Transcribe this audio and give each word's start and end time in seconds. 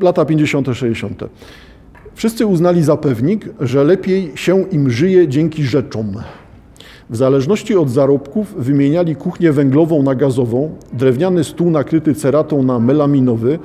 lata 0.00 0.24
50., 0.24 0.66
60. 0.72 1.24
Wszyscy 2.14 2.46
uznali 2.46 2.82
za 2.82 2.96
pewnik, 2.96 3.48
że 3.60 3.84
lepiej 3.84 4.32
się 4.34 4.62
im 4.62 4.90
żyje 4.90 5.28
dzięki 5.28 5.64
rzeczom. 5.64 6.14
W 7.10 7.16
zależności 7.16 7.76
od 7.76 7.90
zarobków 7.90 8.54
wymieniali 8.58 9.16
kuchnię 9.16 9.52
węglową 9.52 10.02
na 10.02 10.14
gazową, 10.14 10.70
drewniany 10.92 11.44
stół 11.44 11.70
nakryty 11.70 12.14
ceratą 12.14 12.62
na 12.62 12.78
melaminowy, 12.78 13.58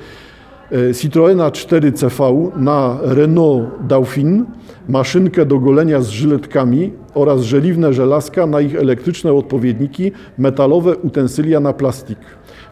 e, 0.71 0.93
Citroena 0.93 1.51
4CV 1.51 2.51
na 2.55 2.97
Renault 3.01 3.69
Dauphine, 3.87 4.45
maszynkę 4.89 5.45
do 5.45 5.59
golenia 5.59 6.01
z 6.01 6.09
żyletkami 6.09 6.91
oraz 7.13 7.41
żeliwne 7.41 7.93
żelazka 7.93 8.47
na 8.47 8.61
ich 8.61 8.75
elektryczne 8.75 9.33
odpowiedniki, 9.33 10.11
metalowe 10.37 10.97
utensylia 10.97 11.59
na 11.59 11.73
plastik. 11.73 12.17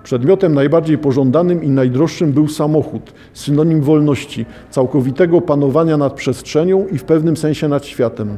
Przedmiotem 0.03 0.53
najbardziej 0.53 0.97
pożądanym 0.97 1.63
i 1.63 1.69
najdroższym 1.69 2.31
był 2.31 2.47
samochód, 2.47 3.13
synonim 3.33 3.81
wolności, 3.81 4.45
całkowitego 4.69 5.41
panowania 5.41 5.97
nad 5.97 6.13
przestrzenią 6.13 6.87
i 6.87 6.97
w 6.97 7.03
pewnym 7.03 7.37
sensie 7.37 7.67
nad 7.67 7.85
światem. 7.85 8.37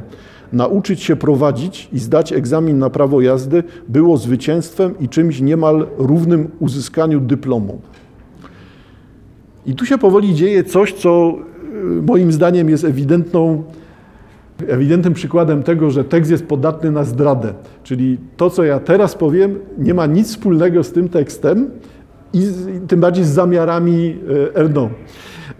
Nauczyć 0.52 1.02
się 1.02 1.16
prowadzić 1.16 1.88
i 1.92 1.98
zdać 1.98 2.32
egzamin 2.32 2.78
na 2.78 2.90
prawo 2.90 3.20
jazdy 3.20 3.62
było 3.88 4.16
zwycięstwem 4.16 4.94
i 5.00 5.08
czymś 5.08 5.40
niemal 5.40 5.86
równym 5.98 6.50
uzyskaniu 6.60 7.20
dyplomu. 7.20 7.80
I 9.66 9.74
tu 9.74 9.86
się 9.86 9.98
powoli 9.98 10.34
dzieje 10.34 10.64
coś, 10.64 10.92
co 10.92 11.34
y, 11.98 12.02
moim 12.02 12.32
zdaniem 12.32 12.70
jest 12.70 12.84
ewidentną, 12.84 13.62
ewidentnym 14.68 15.14
przykładem 15.14 15.62
tego, 15.62 15.90
że 15.90 16.04
tekst 16.04 16.30
jest 16.30 16.46
podatny 16.46 16.90
na 16.90 17.04
zdradę. 17.04 17.54
Czyli 17.82 18.18
to, 18.36 18.50
co 18.50 18.64
ja 18.64 18.80
teraz 18.80 19.14
powiem, 19.14 19.58
nie 19.78 19.94
ma 19.94 20.06
nic 20.06 20.28
wspólnego 20.28 20.84
z 20.84 20.92
tym 20.92 21.08
tekstem 21.08 21.70
i 22.32 22.40
z, 22.40 22.88
tym 22.88 23.00
bardziej 23.00 23.24
z 23.24 23.28
zamiarami 23.28 24.16
y, 24.30 24.54
Erno. 24.54 24.90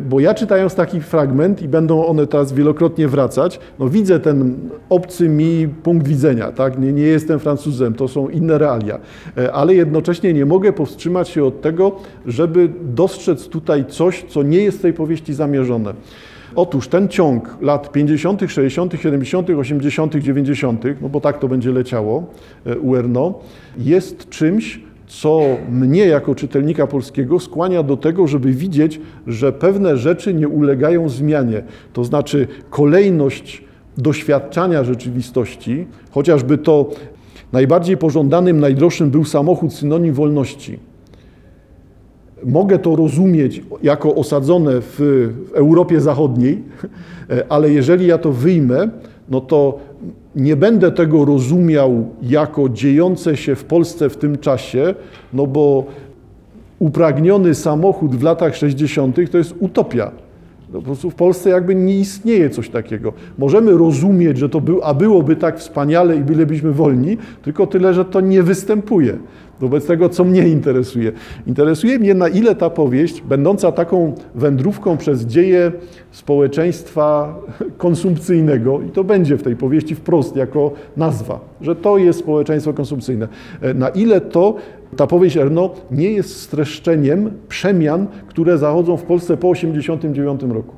Bo 0.01 0.21
ja 0.21 0.35
czytając 0.35 0.75
taki 0.75 1.01
fragment 1.01 1.63
i 1.63 1.69
będą 1.69 2.07
one 2.07 2.27
teraz 2.27 2.53
wielokrotnie 2.53 3.09
wracać, 3.09 3.61
no 3.79 3.89
widzę 3.89 4.21
ten 4.21 4.57
obcy 4.89 5.29
mi 5.29 5.69
punkt 5.83 6.09
widzenia, 6.09 6.53
tak? 6.53 6.79
Nie, 6.79 6.93
nie 6.93 7.03
jestem 7.03 7.39
Francuzem, 7.39 7.95
to 7.95 8.09
są 8.09 8.29
inne 8.29 8.59
realia, 8.59 8.99
e, 9.39 9.53
ale 9.53 9.75
jednocześnie 9.75 10.33
nie 10.33 10.47
mogę 10.47 10.73
powstrzymać 10.73 11.29
się 11.29 11.45
od 11.45 11.61
tego, 11.61 11.93
żeby 12.27 12.69
dostrzec 12.83 13.49
tutaj 13.49 13.85
coś, 13.89 14.25
co 14.29 14.43
nie 14.43 14.59
jest 14.59 14.79
w 14.79 14.83
tej 14.83 14.93
powieści 14.93 15.35
zamierzone. 15.35 15.95
Otóż 16.57 16.89
ten 16.89 17.09
ciąg 17.09 17.57
lat 17.61 17.93
50., 17.93 18.41
60., 18.49 18.95
70., 19.03 19.51
80., 19.51 20.15
90., 20.15 20.85
no 21.01 21.09
bo 21.09 21.21
tak 21.21 21.39
to 21.39 21.49
będzie 21.49 21.71
leciało 21.71 22.27
e, 22.67 22.79
u 22.79 22.97
Erno, 22.97 23.35
jest 23.79 24.29
czymś, 24.29 24.81
co 25.07 25.41
mnie 25.71 26.07
jako 26.07 26.35
czytelnika 26.35 26.87
polskiego 26.87 27.41
skłania 27.41 27.83
do 27.83 27.97
tego, 27.97 28.27
żeby 28.27 28.53
widzieć, 28.53 29.01
że 29.27 29.53
pewne 29.53 29.97
rzeczy 29.97 30.35
nie 30.35 30.49
ulegają 30.49 31.09
zmianie. 31.09 31.63
To 31.93 32.05
znaczy 32.05 32.47
kolejność 32.71 33.65
doświadczania 33.99 34.85
rzeczywistości, 34.85 35.87
chociażby 36.11 36.59
to 36.59 36.91
najbardziej 37.53 37.97
pożądanym, 37.97 38.61
najdroższym 38.61 39.11
był 39.11 39.25
samochód 39.25 39.75
synonim 39.75 40.15
wolności. 40.15 40.79
Mogę 42.45 42.79
to 42.79 42.97
rozumieć 42.97 43.63
jako 43.83 44.15
osadzone 44.15 44.81
w, 44.81 44.97
w 44.99 45.53
Europie 45.55 46.01
Zachodniej, 46.01 46.63
ale 47.49 47.71
jeżeli 47.71 48.07
ja 48.07 48.19
to 48.19 48.33
wyjmę, 48.33 48.89
no 49.29 49.41
to 49.41 49.79
nie 50.37 50.57
będę 50.57 50.93
tego 50.93 51.25
rozumiał 51.25 52.07
jako 52.23 52.69
dziejące 52.69 53.37
się 53.37 53.55
w 53.55 53.65
Polsce 53.65 54.11
w 54.11 54.17
tym 54.17 54.39
czasie, 54.39 54.95
no 55.33 55.47
bo 55.47 55.85
upragniony 56.79 57.55
samochód 57.55 58.17
w 58.17 58.23
latach 58.23 58.57
60. 58.57 59.31
to 59.31 59.39
jest 59.39 59.55
utopia. 59.61 60.24
Po 60.75 60.83
prostu 60.83 61.11
w 61.11 61.15
Polsce 61.15 61.51
jakby 61.51 61.75
nie 61.75 61.99
istnieje 61.99 62.51
coś 62.51 62.69
takiego. 62.69 63.13
Możemy 63.39 63.73
rozumieć, 63.73 64.39
że 64.39 64.49
to 64.49 64.61
był, 64.61 64.81
a 64.83 64.95
byłoby 64.95 65.37
tak 65.37 65.59
wspaniale 65.59 66.17
i 66.17 66.21
bylibyśmy 66.21 66.73
wolni, 66.73 67.19
tylko 67.43 67.67
tyle, 67.67 67.95
że 67.95 68.05
to 68.05 68.21
nie 68.21 68.43
występuje 68.43 69.19
wobec 69.61 69.87
tego, 69.87 70.09
co 70.09 70.25
mnie 70.25 70.49
interesuje. 70.49 71.13
Interesuje 71.47 71.99
mnie, 71.99 72.15
na 72.15 72.29
ile 72.29 72.55
ta 72.55 72.71
powieść, 72.71 73.21
będąca 73.21 73.73
taką 73.73 74.15
wędrówką 74.35 74.97
przez 74.97 75.27
dzieje 75.27 75.73
społeczeństwa 76.11 77.39
konsumpcyjnego, 77.79 78.81
i 78.81 78.91
to 78.91 79.05
będzie 79.05 79.37
w 79.37 79.43
tej 79.43 79.57
powieści 79.57 79.95
wprost 79.95 80.37
jako 80.37 80.73
nazwa, 80.97 81.41
że 81.61 81.77
to 81.77 81.99
jest 81.99 82.19
społeczeństwo 82.19 82.73
konsumpcyjne, 82.73 83.29
e, 83.61 83.75
na 83.75 83.89
ile 83.89 84.21
to 84.21 84.55
ta 84.97 85.07
powieść 85.07 85.37
Erno 85.37 85.71
nie 85.91 86.11
jest 86.11 86.41
streszczeniem 86.41 87.31
przemian, 87.49 88.07
które 88.27 88.59
zachodzą 88.59 88.97
w 88.97 89.03
Polsce 89.03 89.37
po 89.37 89.55
1989 89.55 90.55
roku. 90.55 90.75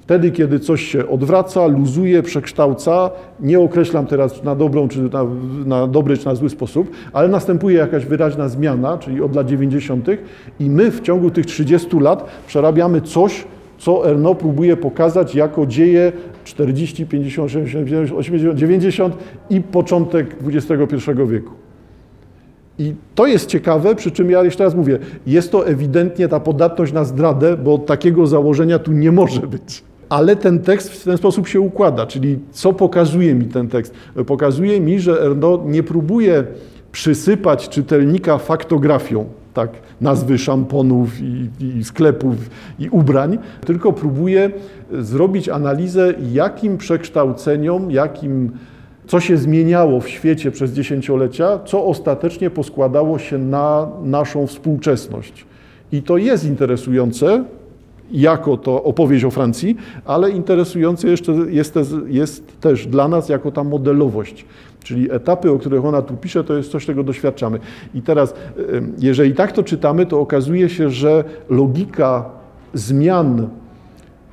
Wtedy, 0.00 0.30
kiedy 0.30 0.60
coś 0.60 0.82
się 0.82 1.08
odwraca, 1.08 1.66
luzuje, 1.66 2.22
przekształca, 2.22 3.10
nie 3.40 3.60
określam 3.60 4.06
teraz 4.06 4.44
na 4.44 4.54
dobrą, 4.54 4.88
czy 4.88 5.02
na, 5.02 5.26
na 5.66 5.86
dobry, 5.86 6.18
czy 6.18 6.26
na 6.26 6.34
zły 6.34 6.50
sposób, 6.50 6.90
ale 7.12 7.28
następuje 7.28 7.78
jakaś 7.78 8.06
wyraźna 8.06 8.48
zmiana, 8.48 8.98
czyli 8.98 9.22
od 9.22 9.36
lat 9.36 9.46
90. 9.46 10.08
i 10.60 10.70
my 10.70 10.90
w 10.90 11.00
ciągu 11.00 11.30
tych 11.30 11.46
30 11.46 11.98
lat 12.00 12.26
przerabiamy 12.46 13.00
coś, 13.00 13.44
co 13.78 14.10
Erno 14.10 14.34
próbuje 14.34 14.76
pokazać 14.76 15.34
jako 15.34 15.66
dzieje 15.66 16.12
40, 16.44 17.06
50, 17.06 17.50
60, 17.50 18.12
80, 18.12 18.58
90 18.58 19.16
i 19.50 19.60
początek 19.60 20.36
XXI 20.46 21.10
wieku. 21.28 21.63
I 22.78 22.94
to 23.14 23.26
jest 23.26 23.46
ciekawe, 23.46 23.94
przy 23.94 24.10
czym 24.10 24.30
ja 24.30 24.44
jeszcze 24.44 24.64
raz 24.64 24.74
mówię, 24.74 24.98
jest 25.26 25.52
to 25.52 25.66
ewidentnie 25.66 26.28
ta 26.28 26.40
podatność 26.40 26.92
na 26.92 27.04
zdradę, 27.04 27.56
bo 27.56 27.78
takiego 27.78 28.26
założenia 28.26 28.78
tu 28.78 28.92
nie 28.92 29.12
może 29.12 29.40
być. 29.40 29.84
Ale 30.08 30.36
ten 30.36 30.58
tekst 30.58 30.90
w 30.92 31.04
ten 31.04 31.16
sposób 31.16 31.48
się 31.48 31.60
układa, 31.60 32.06
czyli 32.06 32.38
co 32.50 32.72
pokazuje 32.72 33.34
mi 33.34 33.44
ten 33.44 33.68
tekst? 33.68 33.94
Pokazuje 34.26 34.80
mi, 34.80 35.00
że 35.00 35.22
Erno 35.22 35.62
nie 35.66 35.82
próbuje 35.82 36.44
przysypać 36.92 37.68
czytelnika 37.68 38.38
faktografią, 38.38 39.24
tak, 39.54 39.70
nazwy 40.00 40.38
szamponów 40.38 41.20
i, 41.20 41.50
i, 41.60 41.84
sklepów 41.84 42.36
i 42.78 42.88
ubrań, 42.88 43.38
tylko 43.66 43.92
próbuje 43.92 44.50
zrobić 44.92 45.48
analizę, 45.48 46.14
jakim 46.32 46.78
przekształceniom, 46.78 47.90
jakim, 47.90 48.50
co 49.06 49.20
się 49.20 49.36
zmieniało 49.36 50.00
w 50.00 50.08
świecie 50.08 50.50
przez 50.50 50.72
dziesięciolecia, 50.72 51.58
co 51.64 51.84
ostatecznie 51.86 52.50
poskładało 52.50 53.18
się 53.18 53.38
na 53.38 53.88
naszą 54.02 54.46
współczesność. 54.46 55.46
I 55.92 56.02
to 56.02 56.16
jest 56.16 56.44
interesujące, 56.44 57.44
jako 58.12 58.56
to 58.56 58.82
opowieść 58.82 59.24
o 59.24 59.30
Francji, 59.30 59.76
ale 60.04 60.30
interesujące 60.30 61.08
jeszcze 61.08 61.32
jest, 61.32 61.74
jest 62.06 62.60
też 62.60 62.86
dla 62.86 63.08
nas 63.08 63.28
jako 63.28 63.52
ta 63.52 63.64
modelowość. 63.64 64.44
Czyli 64.82 65.12
etapy, 65.12 65.50
o 65.50 65.58
których 65.58 65.84
ona 65.84 66.02
tu 66.02 66.14
pisze, 66.16 66.44
to 66.44 66.56
jest 66.56 66.70
coś, 66.70 66.86
czego 66.86 67.02
doświadczamy. 67.04 67.58
I 67.94 68.02
teraz, 68.02 68.34
jeżeli 68.98 69.34
tak 69.34 69.52
to 69.52 69.62
czytamy, 69.62 70.06
to 70.06 70.20
okazuje 70.20 70.68
się, 70.68 70.90
że 70.90 71.24
logika 71.50 72.30
zmian 72.74 73.48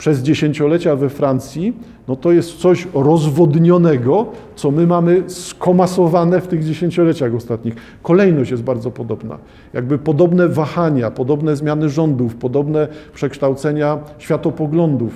przez 0.02 0.20
dziesięciolecia 0.20 0.96
we 0.96 1.10
Francji, 1.10 1.74
no 2.08 2.16
to 2.16 2.32
jest 2.32 2.58
coś 2.58 2.88
rozwodnionego, 2.94 4.26
co 4.56 4.72
my 4.72 4.88
mamy 4.88 5.24
skomasowane 5.28 6.42
w 6.42 6.48
tych 6.48 6.66
dziesięcioleciach 6.66 7.36
ostatnich. 7.36 7.76
Kolejność 8.04 8.52
jest 8.52 8.64
bardzo 8.64 8.92
podobna. 8.92 9.38
Jakby 9.74 9.98
podobne 9.98 10.48
wahania, 10.48 11.12
podobne 11.12 11.56
zmiany 11.56 11.90
rządów, 11.90 12.36
podobne 12.36 12.88
przekształcenia 13.14 13.98
światopoglądów. 14.18 15.14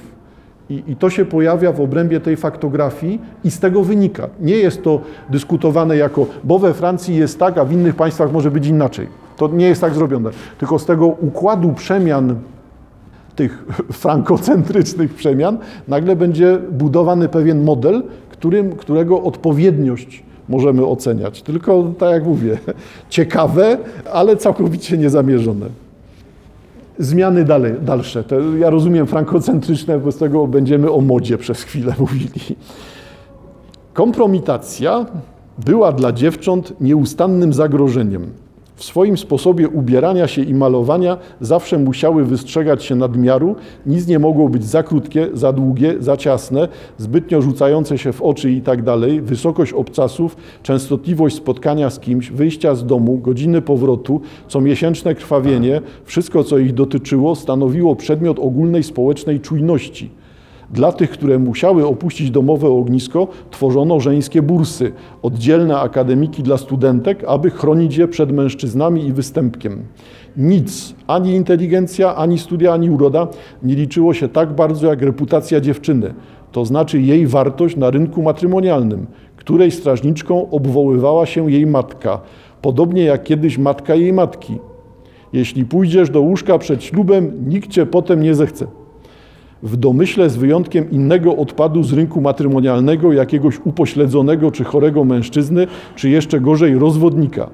I, 0.70 0.84
I, 0.88 0.96
to 0.96 1.10
się 1.10 1.26
pojawia 1.26 1.72
w 1.72 1.82
obrębie 1.82 2.20
tej 2.20 2.38
faktografii 2.38 3.22
i 3.44 3.52
z 3.52 3.60
tego 3.60 3.84
wynika. 3.84 4.30
Nie 4.40 4.56
jest 4.56 4.84
to 4.84 5.02
dyskutowane 5.30 5.98
jako, 5.98 6.26
bo 6.44 6.60
we 6.60 6.74
Francji 6.74 7.16
jest 7.16 7.40
tak, 7.40 7.58
a 7.58 7.66
w 7.66 7.72
innych 7.72 7.96
państwach 7.96 8.32
może 8.32 8.52
być 8.52 8.68
inaczej. 8.68 9.08
To 9.38 9.48
nie 9.48 9.68
jest 9.68 9.82
tak 9.82 9.94
zrobione. 9.94 10.30
Tylko 10.58 10.80
z 10.80 10.86
tego 10.86 11.08
układu 11.08 11.74
przemian 11.74 12.36
tych 13.36 13.66
frankocentrycznych 14.04 15.14
przemian, 15.14 15.58
nagle 15.88 16.16
będzie 16.16 16.58
budowany 16.72 17.30
pewien 17.30 17.64
model, 17.64 18.04
którym, 18.30 18.76
którego 18.76 19.24
odpowiedniość 19.24 20.24
możemy 20.50 20.86
oceniać. 20.86 21.42
Tylko, 21.42 21.92
tak 21.98 22.12
jak 22.12 22.26
mówię, 22.26 22.58
ciekawe, 23.10 23.78
ale 24.14 24.38
całkowicie 24.38 24.98
niezamierzone. 24.98 25.66
Zmiany 27.00 27.44
dalej, 27.44 27.74
dalsze. 27.82 28.24
Te, 28.24 28.36
ja 28.60 28.70
rozumiem 28.70 29.08
frankocentryczne, 29.08 30.00
wobec 30.00 30.18
tego 30.18 30.48
będziemy 30.48 30.92
o 30.92 31.02
modzie 31.02 31.38
przez 31.38 31.64
chwilę 31.64 31.94
mówili. 32.00 32.56
Kompromitacja 33.94 35.06
była 35.66 35.92
dla 35.92 36.12
dziewcząt 36.12 36.82
nieustannym 36.82 37.54
zagrożeniem. 37.54 38.45
W 38.76 38.84
swoim 38.84 39.18
sposobie 39.18 39.70
ubierania 39.70 40.28
się 40.28 40.42
i 40.42 40.54
malowania 40.54 41.18
zawsze 41.42 41.78
musiały 41.78 42.26
wystrzegać 42.26 42.84
się 42.84 42.96
nadmiaru, 42.96 43.56
nic 43.86 44.08
nie 44.08 44.20
mogło 44.20 44.50
być 44.50 44.64
za 44.66 44.84
krótkie, 44.84 45.28
za 45.34 45.54
długie, 45.54 45.96
za 46.00 46.18
ciasne, 46.18 46.68
zbytnio 46.98 47.42
rzucające 47.42 47.98
się 47.98 48.14
w 48.14 48.22
oczy 48.22 48.52
i 48.52 48.62
tak 48.62 48.84
dalej, 48.84 49.22
wysokość 49.22 49.74
obcasów, 49.74 50.38
częstotliwość 50.64 51.36
spotkania 51.36 51.90
z 51.90 52.00
kimś, 52.00 52.32
wyjścia 52.32 52.76
z 52.76 52.86
domu, 52.86 53.18
godziny 53.18 53.62
powrotu, 53.62 54.22
comiesięczne 54.48 55.16
krwawienie, 55.16 55.82
wszystko 56.06 56.44
co 56.44 56.58
ich 56.58 56.74
dotyczyło 56.74 57.36
stanowiło 57.36 57.96
przedmiot 57.96 58.40
ogólnej 58.40 58.84
społecznej 58.84 59.40
czujności. 59.40 60.10
Dla 60.70 60.92
tych, 60.92 61.10
które 61.10 61.40
musiały 61.40 61.88
opuścić 61.88 62.32
domowe 62.32 62.68
ognisko, 62.68 63.28
tworzono 63.52 64.00
żeńskie 64.00 64.42
bursy, 64.42 64.92
oddzielne 65.22 65.80
akademiki 65.80 66.44
dla 66.44 66.58
studentek, 66.58 67.24
aby 67.28 67.50
chronić 67.50 67.98
je 67.98 68.08
przed 68.08 68.32
mężczyznami 68.32 69.06
i 69.06 69.14
występkiem. 69.14 69.84
Nic, 70.38 70.96
ani 71.08 71.32
inteligencja, 71.32 72.16
ani 72.16 72.38
studia, 72.38 72.74
ani 72.74 72.90
uroda 72.90 73.28
nie 73.64 73.76
liczyło 73.76 74.14
się 74.14 74.28
tak 74.28 74.54
bardzo 74.54 74.88
jak 74.88 75.02
reputacja 75.02 75.62
dziewczyny, 75.62 76.14
to 76.52 76.66
znaczy 76.66 77.02
jej 77.02 77.28
wartość 77.28 77.76
na 77.76 77.90
rynku 77.90 78.24
matrymonialnym, 78.24 79.08
której 79.36 79.72
strażniczką 79.72 80.50
obwoływała 80.50 81.26
się 81.26 81.52
jej 81.52 81.66
matka, 81.66 82.22
podobnie 82.62 83.04
jak 83.04 83.24
kiedyś 83.24 83.58
matka 83.58 83.96
jej 83.96 84.14
matki. 84.14 84.60
Jeśli 85.34 85.66
pójdziesz 85.66 86.10
do 86.10 86.22
łóżka 86.22 86.58
przed 86.58 86.84
ślubem, 86.84 87.32
nikt 87.48 87.70
cię 87.70 87.86
potem 87.86 88.24
nie 88.24 88.36
zechce 88.36 88.68
w 89.66 89.78
domyśle 89.78 90.30
z 90.30 90.38
wyjątkiem 90.38 90.92
innego 90.92 91.36
odpadu 91.36 91.84
z 91.84 91.94
rynku 91.94 92.22
matrymonialnego, 92.22 93.14
jakiegoś 93.14 93.60
upośledzonego 93.64 94.52
czy 94.52 94.64
chorego 94.64 95.04
mężczyzny, 95.04 95.68
czy 95.96 96.10
jeszcze 96.10 96.42
gorzej 96.42 96.80
rozwodnika. 96.80 97.50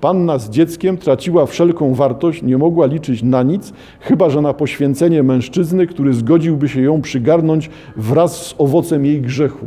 Panna 0.00 0.38
z 0.38 0.50
dzieckiem 0.50 0.96
traciła 0.96 1.46
wszelką 1.46 1.94
wartość, 1.94 2.42
nie 2.42 2.58
mogła 2.58 2.86
liczyć 2.86 3.22
na 3.22 3.42
nic, 3.42 3.72
chyba 4.00 4.30
że 4.30 4.40
na 4.40 4.54
poświęcenie 4.54 5.22
mężczyzny, 5.22 5.86
który 5.86 6.12
zgodziłby 6.14 6.68
się 6.68 6.80
ją 6.80 7.02
przygarnąć 7.02 7.70
wraz 7.96 8.46
z 8.46 8.54
owocem 8.58 9.04
jej 9.06 9.20
grzechu. 9.20 9.66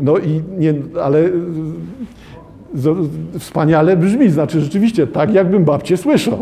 No 0.00 0.18
i 0.18 0.42
nie, 0.58 0.74
ale 1.02 1.30
wspaniale 3.38 3.96
brzmi, 3.96 4.30
znaczy 4.30 4.60
rzeczywiście 4.60 5.06
tak, 5.06 5.34
jakbym 5.34 5.64
babcię 5.64 5.96
słyszał. 5.96 6.38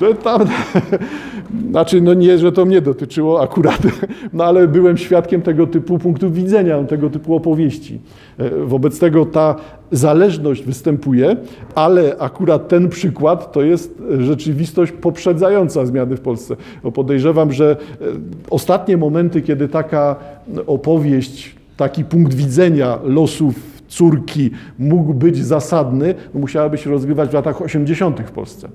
To 0.00 0.14
tam, 0.14 0.44
znaczy, 1.70 2.00
no 2.00 2.14
nie, 2.14 2.38
że 2.38 2.52
to 2.52 2.64
mnie 2.64 2.80
dotyczyło 2.80 3.42
akurat, 3.42 3.78
no 4.32 4.44
ale 4.44 4.68
byłem 4.68 4.96
świadkiem 4.96 5.42
tego 5.42 5.66
typu 5.66 5.98
punktów 5.98 6.34
widzenia, 6.34 6.84
tego 6.84 7.10
typu 7.10 7.34
opowieści. 7.34 8.00
E, 8.38 8.50
wobec 8.50 8.98
tego 8.98 9.26
ta 9.26 9.56
zależność 9.92 10.62
występuje, 10.62 11.36
ale 11.74 12.16
akurat 12.18 12.68
ten 12.68 12.88
przykład 12.88 13.52
to 13.52 13.62
jest 13.62 14.02
rzeczywistość 14.18 14.92
poprzedzająca 14.92 15.86
zmiany 15.86 16.16
w 16.16 16.20
Polsce. 16.20 16.56
Bo 16.82 16.92
podejrzewam, 16.92 17.52
że 17.52 17.70
e, 17.70 18.04
ostatnie 18.50 18.96
momenty, 18.96 19.42
kiedy 19.42 19.68
taka 19.68 20.16
opowieść, 20.66 21.56
taki 21.76 22.04
punkt 22.04 22.34
widzenia 22.34 22.98
losów 23.04 23.54
córki 23.88 24.50
mógł 24.78 25.14
być 25.14 25.44
zasadny, 25.44 26.14
musiałaby 26.34 26.78
się 26.78 26.90
rozgrywać 26.90 27.30
w 27.30 27.34
latach 27.34 27.62
80. 27.62 28.20
w 28.20 28.30
Polsce 28.30 28.68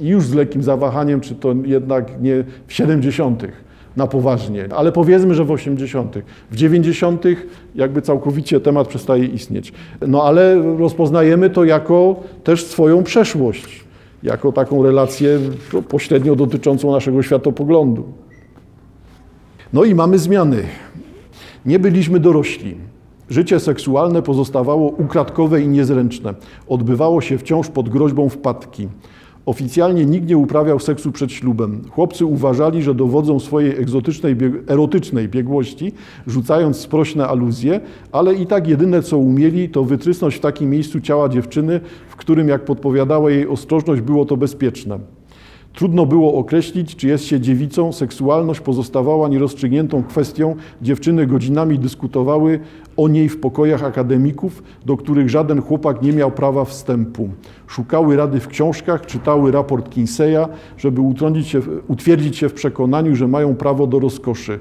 i 0.00 0.08
już 0.08 0.24
z 0.24 0.34
lekkim 0.34 0.62
zawahaniem, 0.62 1.20
czy 1.20 1.34
to 1.34 1.54
jednak 1.64 2.22
nie 2.22 2.44
w 2.66 2.72
70. 2.72 3.42
na 3.96 4.06
poważnie, 4.06 4.68
ale 4.76 4.92
powiedzmy, 4.92 5.34
że 5.34 5.44
w 5.44 5.50
80. 5.50 6.18
W 6.50 6.56
90. 6.56 7.24
jakby 7.74 8.02
całkowicie 8.02 8.60
temat 8.60 8.88
przestaje 8.88 9.24
istnieć. 9.24 9.72
No 10.06 10.22
ale 10.22 10.62
rozpoznajemy 10.78 11.50
to 11.50 11.64
jako 11.64 12.16
też 12.44 12.66
swoją 12.66 13.02
przeszłość, 13.02 13.84
jako 14.22 14.52
taką 14.52 14.82
relację 14.82 15.38
pośrednio 15.88 16.36
dotyczącą 16.36 16.92
naszego 16.92 17.22
światopoglądu. 17.22 18.04
No 19.72 19.84
i 19.84 19.94
mamy 19.94 20.18
zmiany. 20.18 20.62
Nie 21.66 21.78
byliśmy 21.78 22.20
dorośli. 22.20 22.76
Życie 23.30 23.60
seksualne 23.60 24.22
pozostawało 24.22 24.88
ukradkowe 24.88 25.62
i 25.62 25.68
niezręczne. 25.68 26.34
Odbywało 26.68 27.20
się 27.20 27.38
wciąż 27.38 27.68
pod 27.68 27.88
groźbą 27.88 28.28
wpadki. 28.28 28.88
Oficjalnie 29.46 30.06
nikt 30.06 30.28
nie 30.28 30.38
uprawiał 30.38 30.78
seksu 30.78 31.12
przed 31.12 31.32
ślubem. 31.32 31.82
Chłopcy 31.90 32.26
uważali, 32.26 32.82
że 32.82 32.94
dowodzą 32.94 33.40
swojej 33.40 33.80
egzotycznej, 33.80 34.36
erotycznej 34.68 35.28
biegłości, 35.28 35.92
rzucając 36.26 36.76
sprośne 36.76 37.28
aluzje, 37.28 37.80
ale 38.12 38.34
i 38.34 38.46
tak 38.46 38.68
jedyne 38.68 39.02
co 39.02 39.18
umieli, 39.18 39.68
to 39.68 39.84
wytrysnąć 39.84 40.34
w 40.34 40.40
takim 40.40 40.70
miejscu 40.70 41.00
ciała 41.00 41.28
dziewczyny, 41.28 41.80
w 42.08 42.16
którym, 42.16 42.48
jak 42.48 42.64
podpowiadała 42.64 43.30
jej 43.30 43.48
ostrożność, 43.48 44.00
było 44.00 44.24
to 44.24 44.36
bezpieczne. 44.36 44.98
Trudno 45.72 46.06
było 46.06 46.34
określić, 46.34 46.96
czy 46.96 47.08
jest 47.08 47.24
się 47.24 47.40
dziewicą, 47.40 47.92
seksualność 47.92 48.60
pozostawała 48.60 49.28
nierozstrzygniętą 49.28 50.02
kwestią. 50.02 50.56
Dziewczyny 50.82 51.26
godzinami 51.26 51.78
dyskutowały 51.78 52.60
o 52.96 53.08
niej 53.08 53.28
w 53.28 53.40
pokojach 53.40 53.84
akademików, 53.84 54.62
do 54.86 54.96
których 54.96 55.30
żaden 55.30 55.62
chłopak 55.62 56.02
nie 56.02 56.12
miał 56.12 56.30
prawa 56.30 56.64
wstępu. 56.64 57.28
Szukały 57.66 58.16
rady 58.16 58.40
w 58.40 58.48
książkach, 58.48 59.06
czytały 59.06 59.52
raport 59.52 59.90
Kinseya, 59.90 60.48
żeby 60.78 61.02
się, 61.42 61.60
utwierdzić 61.88 62.36
się 62.36 62.48
w 62.48 62.54
przekonaniu, 62.54 63.16
że 63.16 63.28
mają 63.28 63.54
prawo 63.54 63.86
do 63.86 63.98
rozkoszy. 63.98 64.58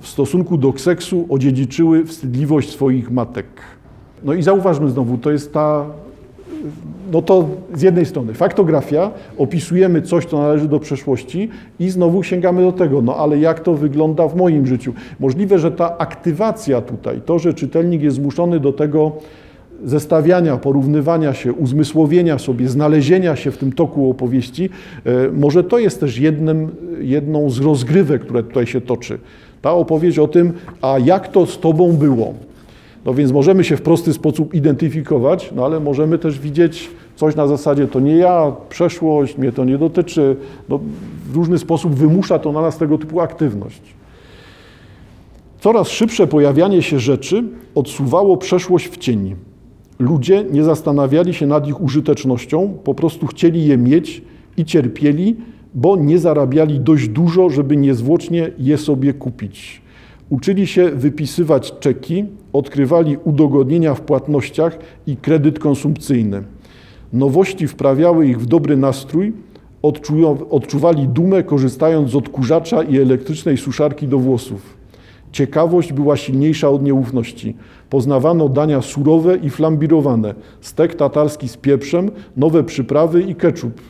W 0.00 0.08
stosunku 0.08 0.58
do 0.58 0.72
seksu 0.76 1.26
odziedziczyły 1.28 2.04
wstydliwość 2.04 2.70
swoich 2.70 3.10
matek. 3.10 3.46
No 4.24 4.34
i 4.34 4.42
zauważmy 4.42 4.90
znowu, 4.90 5.18
to 5.18 5.30
jest 5.30 5.52
ta 5.52 5.86
no 7.12 7.22
to 7.22 7.48
z 7.74 7.82
jednej 7.82 8.06
strony 8.06 8.34
faktografia, 8.34 9.10
opisujemy 9.38 10.02
coś, 10.02 10.24
co 10.24 10.38
należy 10.38 10.68
do 10.68 10.80
przeszłości 10.80 11.48
i 11.80 11.90
znowu 11.90 12.22
sięgamy 12.22 12.62
do 12.62 12.72
tego, 12.72 13.02
no 13.02 13.16
ale 13.16 13.38
jak 13.38 13.60
to 13.60 13.74
wygląda 13.74 14.28
w 14.28 14.36
moim 14.36 14.66
życiu? 14.66 14.92
Możliwe, 15.20 15.58
że 15.58 15.70
ta 15.70 15.98
aktywacja 15.98 16.80
tutaj, 16.80 17.20
to, 17.26 17.38
że 17.38 17.54
czytelnik 17.54 18.02
jest 18.02 18.16
zmuszony 18.16 18.60
do 18.60 18.72
tego 18.72 19.12
zestawiania, 19.84 20.56
porównywania 20.56 21.34
się, 21.34 21.52
uzmysłowienia 21.52 22.38
sobie, 22.38 22.68
znalezienia 22.68 23.36
się 23.36 23.50
w 23.50 23.58
tym 23.58 23.72
toku 23.72 24.10
opowieści, 24.10 24.70
e, 25.04 25.10
może 25.32 25.64
to 25.64 25.78
jest 25.78 26.00
też 26.00 26.18
jednym, 26.18 26.68
jedną 27.00 27.50
z 27.50 27.58
rozgrywek, 27.58 28.22
które 28.22 28.42
tutaj 28.42 28.66
się 28.66 28.80
toczy. 28.80 29.18
Ta 29.62 29.72
opowieść 29.72 30.18
o 30.18 30.28
tym, 30.28 30.52
a 30.82 30.98
jak 30.98 31.28
to 31.28 31.46
z 31.46 31.60
Tobą 31.60 31.92
było? 31.92 32.34
No 33.04 33.14
więc 33.14 33.32
możemy 33.32 33.64
się 33.64 33.76
w 33.76 33.82
prosty 33.82 34.12
sposób 34.12 34.54
identyfikować, 34.54 35.52
no 35.56 35.64
ale 35.64 35.80
możemy 35.80 36.18
też 36.18 36.38
widzieć 36.38 36.90
coś 37.16 37.36
na 37.36 37.46
zasadzie 37.46 37.86
to 37.86 38.00
nie 38.00 38.16
ja, 38.16 38.52
przeszłość, 38.68 39.38
mnie 39.38 39.52
to 39.52 39.64
nie 39.64 39.78
dotyczy. 39.78 40.36
No, 40.68 40.80
w 41.32 41.36
różny 41.36 41.58
sposób 41.58 41.94
wymusza 41.94 42.38
to 42.38 42.52
na 42.52 42.60
nas 42.60 42.78
tego 42.78 42.98
typu 42.98 43.20
aktywność. 43.20 43.82
Coraz 45.60 45.88
szybsze 45.88 46.26
pojawianie 46.26 46.82
się 46.82 47.00
rzeczy 47.00 47.44
odsuwało 47.74 48.36
przeszłość 48.36 48.88
w 48.88 48.96
cień. 48.96 49.36
Ludzie 49.98 50.44
nie 50.50 50.64
zastanawiali 50.64 51.34
się 51.34 51.46
nad 51.46 51.68
ich 51.68 51.80
użytecznością, 51.80 52.74
po 52.84 52.94
prostu 52.94 53.26
chcieli 53.26 53.66
je 53.66 53.78
mieć 53.78 54.22
i 54.56 54.64
cierpieli, 54.64 55.36
bo 55.74 55.96
nie 55.96 56.18
zarabiali 56.18 56.80
dość 56.80 57.08
dużo, 57.08 57.50
żeby 57.50 57.76
niezwłocznie 57.76 58.50
je 58.58 58.78
sobie 58.78 59.14
kupić. 59.14 59.82
Uczyli 60.30 60.66
się 60.66 60.90
wypisywać 60.90 61.74
czeki, 61.80 62.24
odkrywali 62.52 63.16
udogodnienia 63.24 63.94
w 63.94 64.00
płatnościach 64.00 64.78
i 65.06 65.16
kredyt 65.16 65.58
konsumpcyjny. 65.58 66.42
Nowości 67.12 67.68
wprawiały 67.68 68.26
ich 68.26 68.40
w 68.40 68.46
dobry 68.46 68.76
nastrój, 68.76 69.32
odczuwali 70.50 71.08
dumę 71.08 71.42
korzystając 71.42 72.10
z 72.10 72.16
odkurzacza 72.16 72.82
i 72.82 72.98
elektrycznej 72.98 73.56
suszarki 73.56 74.08
do 74.08 74.18
włosów. 74.18 74.76
Ciekawość 75.32 75.92
była 75.92 76.16
silniejsza 76.16 76.68
od 76.68 76.82
nieufności. 76.82 77.56
Poznawano 77.90 78.48
dania 78.48 78.82
surowe 78.82 79.36
i 79.36 79.50
flambirowane, 79.50 80.34
stek 80.60 80.94
tatarski 80.94 81.48
z 81.48 81.56
pieprzem, 81.56 82.10
nowe 82.36 82.64
przyprawy 82.64 83.22
i 83.22 83.34
keczup 83.34 83.80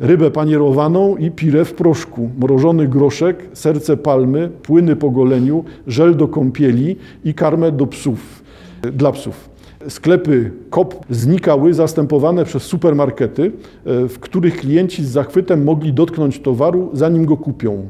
rybę 0.00 0.30
panierowaną 0.30 1.16
i 1.16 1.30
pire 1.30 1.64
w 1.64 1.74
proszku, 1.74 2.30
mrożony 2.40 2.88
groszek, 2.88 3.42
serce 3.52 3.96
palmy, 3.96 4.50
płyny 4.62 4.96
po 4.96 5.10
goleniu, 5.10 5.64
żel 5.86 6.16
do 6.16 6.28
kąpieli 6.28 6.96
i 7.24 7.34
karmę 7.34 7.72
do 7.72 7.86
psów, 7.86 8.42
dla 8.92 9.12
psów. 9.12 9.48
Sklepy 9.88 10.50
KOP 10.70 11.06
znikały, 11.10 11.74
zastępowane 11.74 12.44
przez 12.44 12.62
supermarkety, 12.62 13.52
e, 13.86 14.08
w 14.08 14.18
których 14.18 14.56
klienci 14.56 15.04
z 15.04 15.08
zachwytem 15.08 15.64
mogli 15.64 15.92
dotknąć 15.92 16.40
towaru, 16.40 16.90
zanim 16.92 17.24
go 17.24 17.36
kupią. 17.36 17.88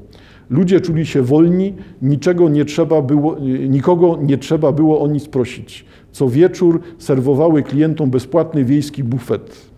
Ludzie 0.51 0.81
czuli 0.81 1.07
się 1.07 1.23
wolni, 1.23 1.75
niczego 2.03 2.49
nie 2.49 2.65
trzeba 2.65 3.03
było, 3.03 3.37
nikogo 3.69 4.19
nie 4.23 4.39
trzeba 4.39 4.73
było 4.73 5.01
o 5.01 5.07
nic 5.07 5.29
prosić. 5.29 5.85
Co 6.13 6.29
wieczór 6.29 6.81
serwowały 6.99 7.63
klientom 7.63 8.11
bezpłatny 8.11 8.65
wiejski 8.65 9.05
bufet 9.05 9.76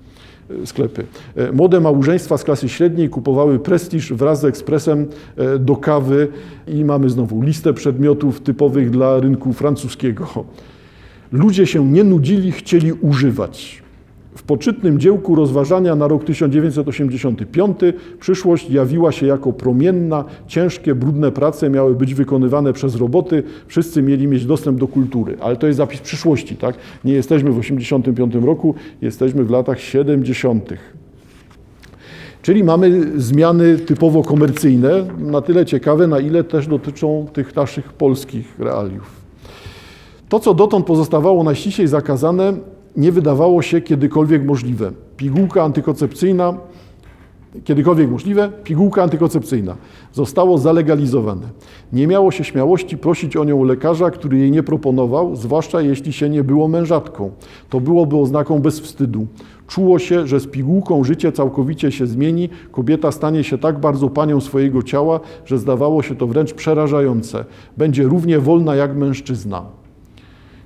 sklepy. 0.64 1.04
E, 1.36 1.52
młode 1.52 1.80
małżeństwa 1.80 2.38
z 2.38 2.44
klasy 2.44 2.68
średniej 2.68 3.08
kupowały 3.08 3.58
prestiż 3.58 4.12
wraz 4.12 4.40
z 4.40 4.44
ekspresem 4.44 5.06
e, 5.36 5.58
do 5.58 5.76
kawy 5.76 6.28
i 6.66 6.84
mamy 6.84 7.10
znowu 7.10 7.42
listę 7.42 7.74
przedmiotów 7.74 8.40
typowych 8.40 8.90
dla 8.90 9.20
rynku 9.20 9.52
francuskiego. 9.52 10.44
Ludzie 11.32 11.66
się 11.66 11.92
nie 11.92 12.04
nudzili, 12.04 12.52
chcieli 12.52 12.92
używać. 12.92 13.82
W 14.38 14.42
poczytnym 14.42 15.00
dziełku 15.00 15.34
rozważania 15.34 15.94
na 15.94 16.08
rok 16.08 16.24
1985 16.24 17.78
przyszłość 18.20 18.70
jawiła 18.70 19.12
się 19.12 19.26
jako 19.26 19.52
promienna, 19.52 20.24
ciężkie, 20.46 20.94
brudne 20.94 21.32
prace 21.32 21.70
miały 21.70 21.94
być 21.94 22.14
wykonywane 22.14 22.72
przez 22.72 22.96
roboty, 22.96 23.42
wszyscy 23.66 24.02
mieli 24.02 24.26
mieć 24.26 24.46
dostęp 24.46 24.80
do 24.80 24.88
kultury. 24.88 25.36
Ale 25.40 25.56
to 25.56 25.66
jest 25.66 25.76
zapis 25.76 26.00
przyszłości, 26.00 26.56
tak? 26.56 26.74
Nie 27.04 27.12
jesteśmy 27.12 27.50
w 27.50 27.60
1985 27.60 28.46
roku, 28.46 28.74
jesteśmy 29.02 29.44
w 29.44 29.50
latach 29.50 29.80
70. 29.80 30.72
Czyli 32.42 32.64
mamy 32.64 33.20
zmiany 33.20 33.78
typowo 33.78 34.22
komercyjne, 34.22 35.06
na 35.18 35.40
tyle 35.40 35.66
ciekawe, 35.66 36.06
na 36.06 36.20
ile 36.20 36.44
też 36.44 36.66
dotyczą 36.66 37.26
tych 37.32 37.56
naszych 37.56 37.92
polskich 37.92 38.58
realiów. 38.58 39.10
To, 40.28 40.40
co 40.40 40.54
dotąd 40.54 40.86
pozostawało 40.86 41.44
najściślej 41.44 41.88
zakazane, 41.88 42.52
nie 42.98 43.12
wydawało 43.12 43.62
się 43.62 43.80
kiedykolwiek 43.80 44.44
możliwe. 44.44 44.92
Pigułka 45.16 45.62
antykoncepcyjna, 45.62 46.54
kiedykolwiek 47.64 48.10
możliwe, 48.10 48.52
pigułka 48.64 49.02
antykoncepcyjna 49.02 49.76
zostało 50.12 50.58
zalegalizowane. 50.58 51.46
Nie 51.92 52.06
miało 52.06 52.30
się 52.30 52.44
śmiałości 52.44 52.98
prosić 52.98 53.36
o 53.36 53.44
nią 53.44 53.64
lekarza, 53.64 54.10
który 54.10 54.38
jej 54.38 54.50
nie 54.50 54.62
proponował, 54.62 55.36
zwłaszcza 55.36 55.80
jeśli 55.80 56.12
się 56.12 56.28
nie 56.28 56.44
było 56.44 56.68
mężatką. 56.68 57.30
To 57.68 57.80
byłoby 57.80 58.16
oznaką 58.16 58.58
bezwstydu. 58.58 59.26
Czuło 59.66 59.98
się, 59.98 60.26
że 60.26 60.40
z 60.40 60.46
pigułką 60.46 61.04
życie 61.04 61.32
całkowicie 61.32 61.92
się 61.92 62.06
zmieni, 62.06 62.48
kobieta 62.72 63.12
stanie 63.12 63.44
się 63.44 63.58
tak 63.58 63.80
bardzo 63.80 64.08
panią 64.08 64.40
swojego 64.40 64.82
ciała, 64.82 65.20
że 65.44 65.58
zdawało 65.58 66.02
się 66.02 66.16
to 66.16 66.26
wręcz 66.26 66.54
przerażające. 66.54 67.44
Będzie 67.76 68.02
równie 68.02 68.38
wolna 68.38 68.74
jak 68.74 68.96
mężczyzna. 68.96 69.77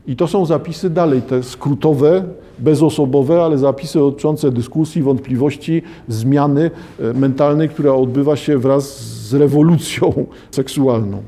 I 0.07 0.17
to 0.17 0.27
są 0.27 0.47
zapisy 0.47 0.91
dalej, 0.91 1.23
te 1.23 1.43
skrótowe, 1.43 2.25
bezosobowe, 2.59 3.43
ale 3.43 3.59
zapisy 3.59 3.99
dotyczące 3.99 4.53
dyskusji, 4.53 5.03
wątpliwości, 5.03 5.83
zmiany 6.09 6.71
e, 7.01 7.13
mentalnej, 7.13 7.69
która 7.69 7.95
odbywa 7.95 8.37
się 8.37 8.59
wraz 8.59 9.01
z 9.29 9.35
rewolucją 9.35 10.13
seksualną. 10.51 11.23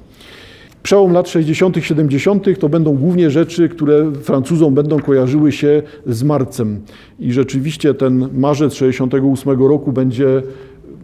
Przełom 0.82 1.12
lat 1.12 1.28
60., 1.28 1.76
70. 1.80 2.58
to 2.58 2.68
będą 2.68 2.96
głównie 2.96 3.30
rzeczy, 3.30 3.68
które 3.68 4.12
Francuzom 4.12 4.74
będą 4.74 5.00
kojarzyły 5.00 5.52
się 5.52 5.82
z 6.06 6.22
marcem. 6.22 6.80
I 7.20 7.32
rzeczywiście 7.32 7.94
ten 7.94 8.28
marzec 8.38 8.74
68 8.74 9.62
roku 9.62 9.92
będzie 9.92 10.42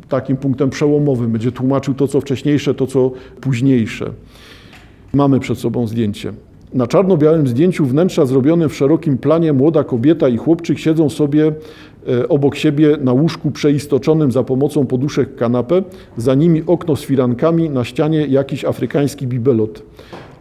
takim 0.09 0.37
punktem 0.37 0.71
przełomowym, 0.71 1.33
będzie 1.33 1.53
tłumaczył 1.53 1.95
to, 1.95 2.09
co 2.09 2.21
wcześniejsze, 2.21 2.75
to, 2.75 2.87
co 2.87 3.13
późniejsze. 3.41 4.11
Mamy 5.13 5.41
przed 5.41 5.59
sobą 5.59 5.87
zdjęcie. 5.87 6.33
Na 6.75 6.87
czarno-białym 6.87 7.49
zdjęciu 7.49 7.87
wnętrza 7.87 8.27
zrobionym 8.27 8.69
w 8.69 8.75
szerokim 8.75 9.19
planie 9.19 9.53
młoda 9.53 9.85
kobieta 9.85 10.29
i 10.29 10.37
chłopczyk 10.37 10.79
siedzą 10.79 11.09
sobie 11.09 11.53
e, 12.09 12.29
obok 12.29 12.57
siebie 12.57 12.97
na 13.01 13.13
łóżku 13.13 13.51
przeistoczonym 13.51 14.33
za 14.33 14.43
pomocą 14.43 14.87
poduszek 14.87 15.37
kanapę, 15.37 15.83
za 16.17 16.35
nimi 16.35 16.63
okno 16.67 16.97
z 16.97 17.03
firankami, 17.03 17.71
na 17.71 17.85
ścianie 17.85 18.27
jakiś 18.27 18.65
afrykański 18.65 19.27
bibelot. 19.27 19.83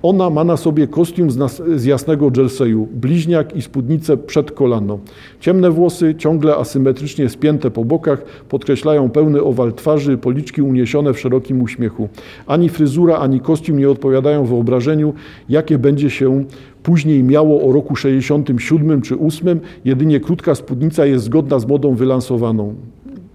Ona 0.04 0.30
ma 0.30 0.44
na 0.44 0.58
sobie 0.58 0.88
kostium 0.88 1.32
z, 1.32 1.38
nas, 1.38 1.62
z 1.76 1.86
jasnego 1.86 2.32
jerseyu, 2.38 2.88
bliźniak 2.94 3.56
i 3.56 3.62
spódnicę 3.62 4.18
przed 4.18 4.52
kolano. 4.52 5.00
Ciemne 5.40 5.72
włosy, 5.72 6.16
ciągle 6.18 6.56
asymetrycznie 6.56 7.30
spięte 7.30 7.72
po 7.72 7.86
bokach, 7.86 8.24
podkreślają 8.50 9.10
pełny 9.10 9.44
owal 9.44 9.74
twarzy, 9.74 10.18
policzki 10.18 10.62
uniesione 10.62 11.14
w 11.14 11.20
szerokim 11.20 11.62
uśmiechu. 11.62 12.10
Ani 12.48 12.70
fryzura, 12.70 13.18
ani 13.18 13.40
kostium 13.40 13.80
nie 13.80 13.90
odpowiadają 13.90 14.46
wyobrażeniu, 14.46 15.14
jakie 15.50 15.78
będzie 15.78 16.10
się 16.10 16.44
później 16.84 17.24
miało 17.24 17.70
o 17.70 17.72
roku 17.72 17.96
67 17.96 19.02
czy 19.02 19.20
8. 19.20 19.60
Jedynie 19.86 20.20
krótka 20.20 20.56
spódnica 20.56 21.06
jest 21.06 21.26
zgodna 21.26 21.60
z 21.60 21.68
modą 21.68 21.96
wylansowaną 21.96 22.76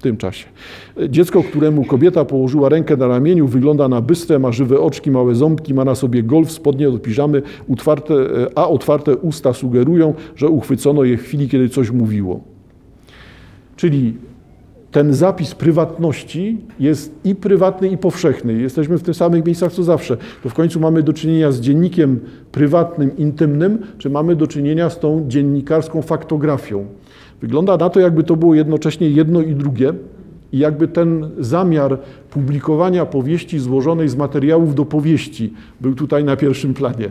tym 0.05 0.17
czasie. 0.17 0.47
Dziecko, 1.09 1.43
któremu 1.43 1.85
kobieta 1.85 2.25
położyła 2.25 2.69
rękę 2.69 2.97
na 2.97 3.07
ramieniu, 3.07 3.47
wygląda 3.47 3.89
na 3.89 4.01
bystre, 4.01 4.39
ma 4.39 4.53
żywe 4.53 4.81
oczki, 4.81 5.11
małe 5.11 5.35
ząbki, 5.35 5.75
ma 5.75 5.85
na 5.85 5.95
sobie 5.95 6.23
golf, 6.23 6.53
spodnie 6.53 6.91
do 6.91 6.99
piżamy, 6.99 7.43
utwarte, 7.67 8.15
a 8.55 8.69
otwarte 8.69 9.17
usta 9.17 9.53
sugerują, 9.53 10.15
że 10.37 10.49
uchwycono 10.49 11.05
je 11.05 11.17
w 11.17 11.23
chwili, 11.23 11.49
kiedy 11.49 11.69
coś 11.69 11.91
mówiło. 11.91 12.41
Czyli 13.77 14.15
ten 14.95 15.15
zapis 15.15 15.55
prywatności 15.55 16.59
jest 16.81 17.15
i 17.25 17.35
prywatny, 17.35 17.89
i 17.89 17.99
powszechny. 17.99 18.53
Jesteśmy 18.53 18.99
w 18.99 19.03
tych 19.03 19.17
samych 19.17 19.47
miejscach 19.47 19.73
co 19.73 19.83
zawsze. 19.83 20.17
To 20.43 20.49
w 20.49 20.55
końcu 20.55 20.81
mamy 20.81 21.03
do 21.03 21.13
czynienia 21.13 21.53
z 21.53 21.61
dziennikiem 21.61 22.21
prywatnym, 22.53 23.17
intymnym, 23.17 23.79
czy 23.99 24.11
mamy 24.11 24.37
do 24.37 24.47
czynienia 24.47 24.91
z 24.91 24.99
tą 24.99 25.25
dziennikarską 25.29 26.03
faktografią. 26.03 26.87
Wygląda 27.41 27.77
na 27.77 27.91
to, 27.91 28.01
jakby 28.01 28.25
to 28.25 28.37
było 28.37 28.55
jednocześnie 28.55 29.11
jedno 29.11 29.41
i 29.41 29.55
drugie 29.55 29.93
i 30.53 30.59
jakby 30.59 30.89
ten 30.89 31.31
zamiar 31.39 31.99
publikowania 32.31 33.07
powieści 33.07 33.59
złożonej 33.59 34.09
z 34.09 34.17
materiałów 34.17 34.75
do 34.75 34.85
powieści 34.85 35.53
był 35.81 35.95
tutaj 35.95 36.25
na 36.25 36.37
pierwszym 36.37 36.75
planie. 36.75 37.11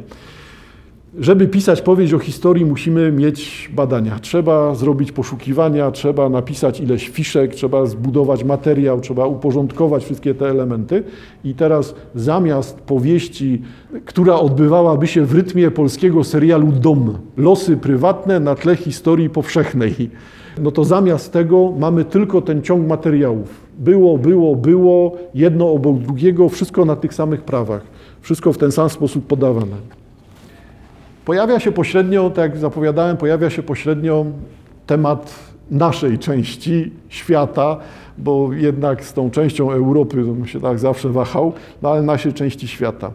Żeby 1.20 1.48
pisać 1.48 1.82
powieść 1.82 2.14
o 2.14 2.20
historii, 2.20 2.66
musimy 2.66 3.12
mieć 3.12 3.70
badania. 3.76 4.20
Trzeba 4.20 4.76
zrobić 4.76 5.12
poszukiwania, 5.12 5.92
trzeba 5.92 6.30
napisać 6.30 6.80
ileś 6.80 7.10
fiszek, 7.10 7.56
trzeba 7.56 7.86
zbudować 7.86 8.44
materiał, 8.44 9.02
trzeba 9.02 9.26
uporządkować 9.26 10.04
wszystkie 10.04 10.36
te 10.36 10.50
elementy. 10.50 11.04
I 11.44 11.54
teraz 11.54 11.96
zamiast 12.16 12.82
powieści, 12.82 13.62
która 14.06 14.36
odbywałaby 14.36 15.08
się 15.08 15.26
w 15.26 15.36
rytmie 15.36 15.72
polskiego 15.72 16.24
serialu 16.24 16.72
Dom, 16.72 17.18
losy 17.38 17.78
prywatne 17.78 18.40
na 18.40 18.56
tle 18.56 18.76
historii 18.76 19.30
powszechnej, 19.30 20.10
no 20.62 20.72
to 20.72 20.84
zamiast 20.84 21.34
tego 21.34 21.74
mamy 21.80 22.06
tylko 22.06 22.42
ten 22.42 22.62
ciąg 22.62 22.88
materiałów. 22.88 23.62
Było, 23.80 24.18
było, 24.18 24.56
było, 24.56 25.18
jedno 25.34 25.72
obok 25.72 25.98
drugiego, 25.98 26.50
wszystko 26.50 26.86
na 26.86 26.96
tych 26.96 27.14
samych 27.14 27.42
prawach, 27.42 27.82
wszystko 28.22 28.54
w 28.54 28.58
ten 28.58 28.72
sam 28.72 28.90
sposób 28.90 29.28
podawane. 29.28 30.03
Pojawia 31.26 31.60
się 31.60 31.72
pośrednio, 31.72 32.30
tak 32.30 32.52
jak 32.52 32.58
zapowiadałem, 32.58 33.18
pojawia 33.18 33.50
się 33.50 33.64
pośrednio 33.64 34.26
temat 34.88 35.36
naszej 35.72 36.20
części 36.20 36.92
świata, 37.10 37.78
bo 38.18 38.54
jednak 38.54 39.06
z 39.06 39.14
tą 39.14 39.32
częścią 39.32 39.72
Europy 39.72 40.24
to 40.40 40.46
się 40.46 40.60
tak 40.62 40.80
zawsze 40.80 41.10
wahał, 41.10 41.54
no 41.82 41.90
ale 41.90 42.02
naszej 42.02 42.34
części 42.34 42.68
świata. 42.68 43.12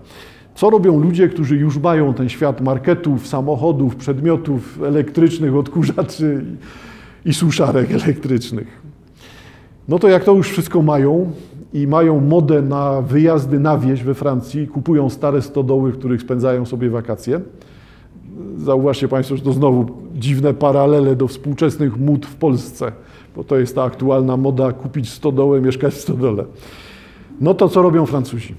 Co 0.54 0.70
robią 0.70 1.00
ludzie, 1.00 1.28
którzy 1.28 1.56
już 1.56 1.78
mają 1.78 2.14
ten 2.14 2.28
świat 2.28 2.60
marketów, 2.60 3.26
samochodów, 3.26 3.96
przedmiotów 3.96 4.82
elektrycznych, 4.82 5.56
odkurzaczy 5.56 6.44
i 7.24 7.34
suszarek 7.34 7.90
elektrycznych? 7.90 8.82
No 9.88 9.98
to 9.98 10.08
jak 10.08 10.24
to 10.24 10.34
już 10.34 10.50
wszystko 10.50 10.82
mają 10.82 11.32
i 11.72 11.86
mają 11.86 12.20
modę 12.20 12.62
na 12.62 13.02
wyjazdy 13.02 13.60
na 13.60 13.78
wieś 13.78 14.02
we 14.02 14.14
Francji, 14.14 14.66
kupują 14.66 15.10
stare 15.10 15.42
stodoły, 15.42 15.92
w 15.92 15.98
których 15.98 16.22
spędzają 16.22 16.66
sobie 16.66 16.90
wakacje, 16.90 17.40
Zauważcie 18.56 19.08
Państwo, 19.08 19.36
że 19.36 19.42
to 19.42 19.52
znowu 19.52 19.86
dziwne 20.14 20.54
paralele 20.54 21.16
do 21.16 21.28
współczesnych 21.28 21.96
mód 21.96 22.26
w 22.26 22.34
Polsce, 22.34 22.92
bo 23.36 23.44
to 23.44 23.58
jest 23.58 23.74
ta 23.74 23.82
aktualna 23.82 24.36
moda 24.36 24.72
kupić 24.72 25.10
stodołę, 25.10 25.60
mieszkać 25.60 25.94
w 25.94 26.00
stodole. 26.00 26.44
No 27.40 27.54
to 27.54 27.68
co 27.68 27.82
robią 27.82 28.06
Francuzi? 28.06 28.54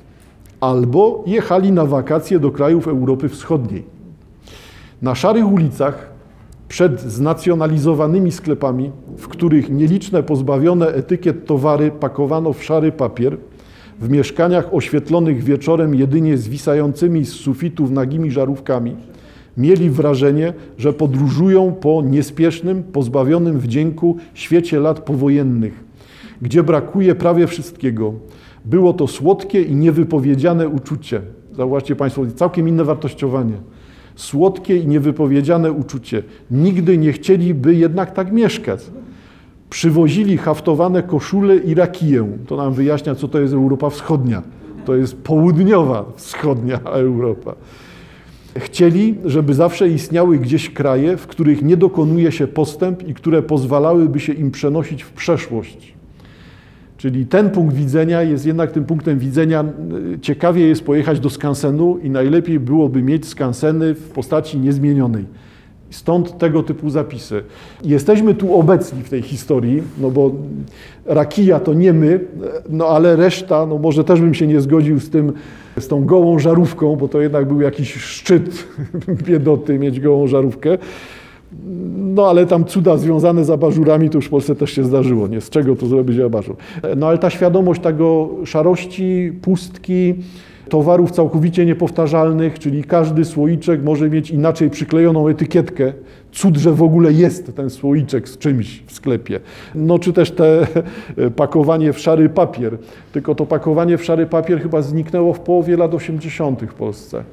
Albo 0.61 1.23
jechali 1.27 1.71
na 1.71 1.85
wakacje 1.85 2.39
do 2.39 2.51
krajów 2.51 2.87
Europy 2.87 3.29
Wschodniej. 3.29 3.83
Na 5.01 5.15
szarych 5.15 5.51
ulicach, 5.51 6.09
przed 6.67 7.01
znacjonalizowanymi 7.01 8.31
sklepami, 8.31 8.91
w 9.17 9.27
których 9.27 9.69
nieliczne 9.69 10.23
pozbawione 10.23 10.87
etykiet 10.87 11.45
towary 11.45 11.91
pakowano 11.91 12.53
w 12.53 12.63
szary 12.63 12.91
papier, 12.91 13.37
w 13.99 14.09
mieszkaniach 14.09 14.73
oświetlonych 14.73 15.43
wieczorem 15.43 15.95
jedynie 15.95 16.37
zwisającymi 16.37 17.25
z 17.25 17.33
sufitów 17.33 17.91
nagimi 17.91 18.31
żarówkami, 18.31 18.95
mieli 19.59 19.89
wrażenie, 19.89 20.53
że 20.77 20.93
podróżują 20.93 21.71
po 21.71 22.01
niespiesznym, 22.05 22.83
pozbawionym 22.83 23.59
wdzięku 23.59 24.17
świecie 24.33 24.79
lat 24.79 24.99
powojennych, 24.99 25.83
gdzie 26.41 26.63
brakuje 26.63 27.15
prawie 27.15 27.47
wszystkiego. 27.47 28.13
Było 28.65 28.93
to 28.93 29.07
słodkie 29.07 29.61
i 29.61 29.75
niewypowiedziane 29.75 30.67
uczucie. 30.67 31.21
Zauważcie 31.53 31.95
Państwo, 31.95 32.25
całkiem 32.35 32.67
inne 32.67 32.83
wartościowanie. 32.83 33.53
Słodkie 34.15 34.77
i 34.77 34.87
niewypowiedziane 34.87 35.71
uczucie. 35.71 36.23
Nigdy 36.51 36.97
nie 36.97 37.11
chcieliby 37.13 37.75
jednak 37.75 38.11
tak 38.11 38.31
mieszkać. 38.31 38.79
Przywozili 39.69 40.37
haftowane 40.37 41.03
koszule 41.03 41.55
i 41.55 41.73
rakiję. 41.73 42.27
To 42.47 42.57
nam 42.57 42.73
wyjaśnia, 42.73 43.15
co 43.15 43.27
to 43.27 43.39
jest 43.39 43.53
Europa 43.53 43.89
Wschodnia. 43.89 44.43
To 44.85 44.95
jest 44.95 45.17
południowa 45.17 46.05
wschodnia 46.15 46.79
Europa. 46.83 47.55
Chcieli, 48.59 49.15
żeby 49.25 49.53
zawsze 49.53 49.89
istniały 49.89 50.37
gdzieś 50.37 50.69
kraje, 50.69 51.17
w 51.17 51.27
których 51.27 51.61
nie 51.61 51.77
dokonuje 51.77 52.31
się 52.31 52.47
postęp 52.47 53.07
i 53.07 53.13
które 53.13 53.41
pozwalałyby 53.41 54.19
się 54.19 54.33
im 54.33 54.51
przenosić 54.51 55.03
w 55.03 55.11
przeszłość. 55.11 55.93
Czyli 56.97 57.25
ten 57.25 57.49
punkt 57.49 57.75
widzenia 57.75 58.23
jest 58.23 58.45
jednak 58.45 58.71
tym 58.71 58.85
punktem 58.85 59.19
widzenia. 59.19 59.65
Ciekawie 60.21 60.67
jest 60.67 60.83
pojechać 60.83 61.19
do 61.19 61.29
skansenu 61.29 61.97
i 62.03 62.09
najlepiej 62.09 62.59
byłoby 62.59 63.01
mieć 63.03 63.27
skanseny 63.27 63.95
w 63.95 64.09
postaci 64.09 64.59
niezmienionej. 64.59 65.25
Stąd 65.89 66.37
tego 66.37 66.63
typu 66.63 66.89
zapisy. 66.89 67.43
Jesteśmy 67.83 68.33
tu 68.33 68.55
obecni 68.55 69.03
w 69.03 69.09
tej 69.09 69.21
historii, 69.21 69.83
no 70.01 70.11
bo 70.11 70.31
rakija 71.05 71.59
to 71.59 71.73
nie 71.73 71.93
my, 71.93 72.19
no 72.69 72.87
ale 72.87 73.15
reszta, 73.15 73.65
no 73.65 73.77
może 73.77 74.03
też 74.03 74.21
bym 74.21 74.33
się 74.33 74.47
nie 74.47 74.61
zgodził 74.61 74.99
z 74.99 75.09
tym, 75.09 75.33
z 75.79 75.87
tą 75.87 76.05
gołą 76.05 76.39
żarówką, 76.39 76.95
bo 76.95 77.07
to 77.07 77.21
jednak 77.21 77.47
był 77.47 77.61
jakiś 77.61 77.93
szczyt 77.93 78.67
biedoty 79.27 79.79
mieć 79.79 79.99
gołą 79.99 80.27
żarówkę. 80.27 80.77
No 81.97 82.27
ale 82.27 82.45
tam 82.45 82.65
cuda 82.65 82.97
związane 82.97 83.45
z 83.45 83.49
abażurami 83.49 84.09
to 84.09 84.17
już 84.17 84.25
w 84.25 84.29
Polsce 84.29 84.55
też 84.55 84.71
się 84.71 84.83
zdarzyło, 84.83 85.27
nie? 85.27 85.41
Z 85.41 85.49
czego 85.49 85.75
to 85.75 85.85
zrobić 85.85 86.19
abażur? 86.19 86.55
No 86.97 87.07
ale 87.07 87.17
ta 87.17 87.29
świadomość 87.29 87.81
tego 87.81 88.29
szarości, 88.45 89.31
pustki, 89.41 90.15
towarów 90.69 91.11
całkowicie 91.11 91.65
niepowtarzalnych, 91.65 92.59
czyli 92.59 92.83
każdy 92.83 93.25
słoiczek 93.25 93.83
może 93.83 94.09
mieć 94.09 94.31
inaczej 94.31 94.69
przyklejoną 94.69 95.27
etykietkę. 95.27 95.93
Cud, 96.31 96.57
że 96.57 96.71
w 96.71 96.83
ogóle 96.83 97.13
jest 97.13 97.55
ten 97.55 97.69
słoiczek 97.69 98.29
z 98.29 98.37
czymś 98.37 98.83
w 98.85 98.91
sklepie. 98.91 99.39
No 99.75 99.99
czy 99.99 100.13
też 100.13 100.31
te 100.31 100.67
pakowanie 101.35 101.93
w 101.93 101.99
szary 101.99 102.29
papier. 102.29 102.77
Tylko 103.11 103.35
to 103.35 103.45
pakowanie 103.45 103.97
w 103.97 104.03
szary 104.03 104.25
papier 104.25 104.61
chyba 104.61 104.81
zniknęło 104.81 105.33
w 105.33 105.39
połowie 105.39 105.77
lat 105.77 105.93
80. 105.93 106.61
w 106.61 106.73
Polsce. 106.73 107.23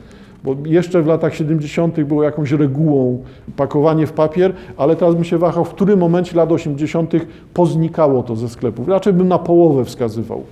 Bo 0.45 0.57
jeszcze 0.65 1.03
w 1.03 1.07
latach 1.07 1.35
70. 1.35 2.01
było 2.01 2.23
jakąś 2.23 2.53
regułą 2.53 3.23
pakowanie 3.57 4.07
w 4.07 4.13
papier, 4.13 4.53
ale 4.77 4.97
teraz 4.97 5.15
bym 5.15 5.25
się 5.25 5.39
wahał, 5.39 5.65
w 5.65 5.71
którym 5.71 5.99
momencie 5.99 6.37
lat 6.37 6.53
80. 6.53 7.13
poznikało 7.55 8.23
to 8.23 8.37
ze 8.37 8.49
sklepów. 8.49 8.89
Raczej 8.89 9.13
bym 9.13 9.29
na 9.29 9.39
połowę 9.39 9.85
wskazywał. 9.85 10.43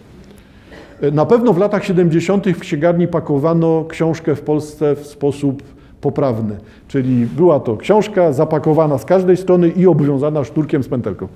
Na 1.12 1.26
pewno 1.26 1.52
w 1.52 1.58
latach 1.58 1.84
70. 1.84 2.46
w 2.46 2.58
księgarni 2.58 3.08
pakowano 3.08 3.84
książkę 3.88 4.34
w 4.34 4.40
Polsce 4.40 4.96
w 4.96 5.06
sposób 5.06 5.62
poprawny. 6.04 6.56
Czyli 6.88 7.26
była 7.26 7.60
to 7.60 7.76
książka 7.76 8.32
zapakowana 8.32 8.98
z 8.98 9.04
każdej 9.04 9.36
strony 9.36 9.68
i 9.68 9.86
obwiązana 9.86 10.44
szturkiem 10.44 10.82
z 10.82 10.88
pętelką. 10.88 11.28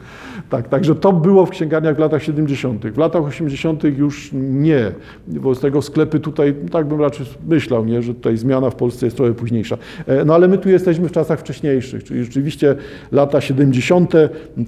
Tak, 0.50 0.68
także 0.68 0.94
to 0.94 1.12
było 1.12 1.46
w 1.46 1.50
księgarniach 1.50 1.96
w 1.96 1.98
latach 1.98 2.22
70. 2.22 2.86
W 2.86 2.98
latach 2.98 3.22
80. 3.22 3.84
już 3.84 4.30
nie, 4.32 4.92
bo 5.26 5.54
z 5.54 5.60
tego 5.60 5.82
sklepy 5.82 6.20
tutaj, 6.20 6.54
tak 6.70 6.86
bym 6.86 7.00
raczej 7.00 7.26
myślał, 7.48 7.84
nie, 7.84 8.02
że 8.02 8.14
tutaj 8.14 8.36
zmiana 8.36 8.70
w 8.70 8.74
Polsce 8.74 9.06
jest 9.06 9.16
trochę 9.16 9.34
późniejsza. 9.34 9.78
No 10.26 10.34
ale 10.34 10.48
my 10.48 10.58
tu 10.58 10.68
jesteśmy 10.68 11.08
w 11.08 11.12
czasach 11.12 11.40
wcześniejszych, 11.40 12.04
czyli 12.04 12.24
rzeczywiście 12.24 12.76
lata 13.12 13.40
70. 13.40 14.12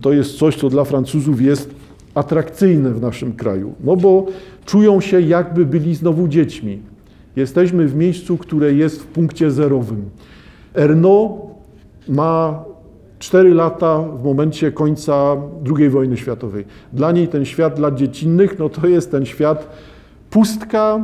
to 0.00 0.12
jest 0.12 0.38
coś, 0.38 0.56
co 0.56 0.68
dla 0.68 0.84
Francuzów 0.84 1.42
jest 1.42 1.74
atrakcyjne 2.14 2.90
w 2.90 3.00
naszym 3.00 3.32
kraju, 3.32 3.74
no 3.84 3.96
bo 3.96 4.26
czują 4.66 5.00
się 5.00 5.20
jakby 5.20 5.66
byli 5.66 5.94
znowu 5.94 6.28
dziećmi. 6.28 6.78
Jesteśmy 7.36 7.86
w 7.86 7.96
miejscu, 7.96 8.38
które 8.38 8.72
jest 8.72 9.02
w 9.02 9.06
punkcie 9.06 9.50
zerowym. 9.50 10.10
Erno 10.74 11.38
ma 12.08 12.64
4 13.18 13.54
lata 13.54 13.98
w 13.98 14.24
momencie 14.24 14.72
końca 14.72 15.36
II 15.76 15.88
wojny 15.88 16.16
światowej. 16.16 16.64
Dla 16.92 17.12
niej 17.12 17.28
ten 17.28 17.44
świat 17.44 17.78
lat 17.78 17.94
dziecinnych, 17.94 18.58
no 18.58 18.68
to 18.68 18.86
jest 18.86 19.10
ten 19.10 19.26
świat 19.26 19.68
pustka, 20.30 21.00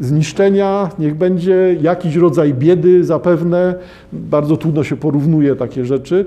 zniszczenia, 0.00 0.90
niech 0.98 1.14
będzie 1.14 1.76
jakiś 1.80 2.16
rodzaj 2.16 2.54
biedy 2.54 3.04
zapewne. 3.04 3.74
Bardzo 4.12 4.56
trudno 4.56 4.84
się 4.84 4.96
porównuje 4.96 5.56
takie 5.56 5.84
rzeczy. 5.84 6.24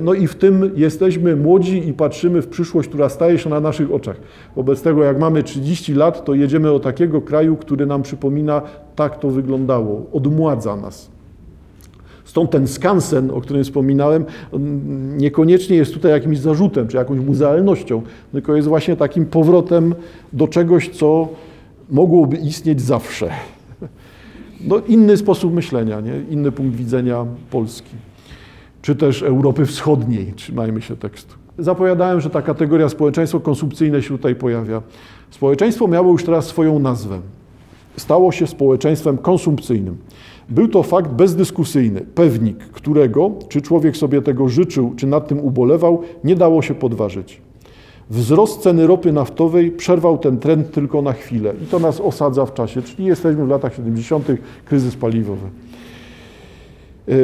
No 0.00 0.14
i 0.14 0.26
w 0.26 0.34
tym 0.34 0.70
jesteśmy 0.76 1.36
młodzi 1.36 1.88
i 1.88 1.92
patrzymy 1.92 2.42
w 2.42 2.48
przyszłość, 2.48 2.88
która 2.88 3.08
staje 3.08 3.38
się 3.38 3.50
na 3.50 3.60
naszych 3.60 3.94
oczach. 3.94 4.16
Wobec 4.56 4.82
tego, 4.82 5.04
jak 5.04 5.18
mamy 5.18 5.42
30 5.42 5.94
lat, 5.94 6.24
to 6.24 6.34
jedziemy 6.34 6.68
do 6.68 6.80
takiego 6.80 7.20
kraju, 7.20 7.56
który 7.56 7.86
nam 7.86 8.02
przypomina, 8.02 8.62
tak 8.96 9.18
to 9.18 9.30
wyglądało, 9.30 10.06
odmładza 10.12 10.76
nas. 10.76 11.10
Stąd 12.24 12.50
ten 12.50 12.68
skansen, 12.68 13.30
o 13.30 13.40
którym 13.40 13.64
wspominałem, 13.64 14.24
niekoniecznie 15.16 15.76
jest 15.76 15.94
tutaj 15.94 16.12
jakimś 16.12 16.38
zarzutem 16.38 16.88
czy 16.88 16.96
jakąś 16.96 17.20
muzealnością, 17.20 18.02
tylko 18.32 18.56
jest 18.56 18.68
właśnie 18.68 18.96
takim 18.96 19.26
powrotem 19.26 19.94
do 20.32 20.48
czegoś, 20.48 20.88
co 20.88 21.28
mogłoby 21.90 22.36
istnieć 22.36 22.80
zawsze. 22.80 23.30
No, 24.60 24.78
inny 24.88 25.16
sposób 25.16 25.54
myślenia, 25.54 26.00
nie? 26.00 26.20
inny 26.30 26.52
punkt 26.52 26.76
widzenia 26.76 27.26
Polski, 27.50 27.94
czy 28.82 28.96
też 28.96 29.22
Europy 29.22 29.66
Wschodniej, 29.66 30.32
trzymajmy 30.36 30.82
się 30.82 30.96
tekstu. 30.96 31.34
Zapowiadałem, 31.58 32.20
że 32.20 32.30
ta 32.30 32.42
kategoria 32.42 32.88
społeczeństwo 32.88 33.40
konsumpcyjne 33.40 34.02
się 34.02 34.08
tutaj 34.08 34.34
pojawia. 34.34 34.82
Społeczeństwo 35.30 35.88
miało 35.88 36.12
już 36.12 36.24
teraz 36.24 36.46
swoją 36.46 36.78
nazwę. 36.78 37.20
Stało 37.96 38.32
się 38.32 38.46
społeczeństwem 38.46 39.18
konsumpcyjnym. 39.18 39.96
Był 40.48 40.68
to 40.68 40.82
fakt 40.82 41.10
bezdyskusyjny, 41.10 42.00
pewnik, 42.00 42.58
którego, 42.58 43.30
czy 43.48 43.62
człowiek 43.62 43.96
sobie 43.96 44.22
tego 44.22 44.48
życzył, 44.48 44.94
czy 44.96 45.06
nad 45.06 45.28
tym 45.28 45.40
ubolewał, 45.40 46.02
nie 46.24 46.36
dało 46.36 46.62
się 46.62 46.74
podważyć. 46.74 47.40
Wzrost 48.10 48.60
ceny 48.60 48.86
ropy 48.86 49.12
naftowej 49.12 49.70
przerwał 49.70 50.18
ten 50.18 50.38
trend 50.38 50.70
tylko 50.70 51.02
na 51.02 51.12
chwilę 51.12 51.54
i 51.62 51.66
to 51.66 51.78
nas 51.78 52.00
osadza 52.00 52.46
w 52.46 52.54
czasie, 52.54 52.82
czyli 52.82 53.04
jesteśmy 53.04 53.44
w 53.44 53.48
latach 53.48 53.74
70., 53.74 54.28
kryzys 54.64 54.96
paliwowy. 54.96 55.46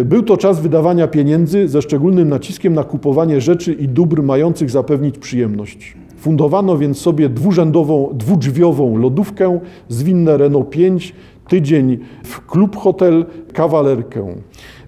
Był 0.05 0.23
to 0.23 0.37
czas 0.37 0.61
wydawania 0.61 1.09
pieniędzy 1.09 1.69
ze 1.69 1.83
szczególnym 1.83 2.29
naciskiem 2.29 2.75
na 2.75 2.85
kupowanie 2.85 3.41
rzeczy 3.41 3.73
i 3.73 3.89
dóbr 3.89 4.23
mających 4.23 4.71
zapewnić 4.71 5.19
przyjemność. 5.19 5.97
Fundowano 6.17 6.79
więc 6.79 6.99
sobie 6.99 7.29
dwurzędową, 7.29 8.11
dwudrzwiową 8.15 8.97
lodówkę, 8.97 9.61
zwinne 9.89 10.37
Renault 10.37 10.71
5, 10.71 11.15
tydzień 11.49 11.99
w 12.25 12.47
klub 12.47 12.77
hotel, 12.77 13.27
kawalerkę. 13.53 14.27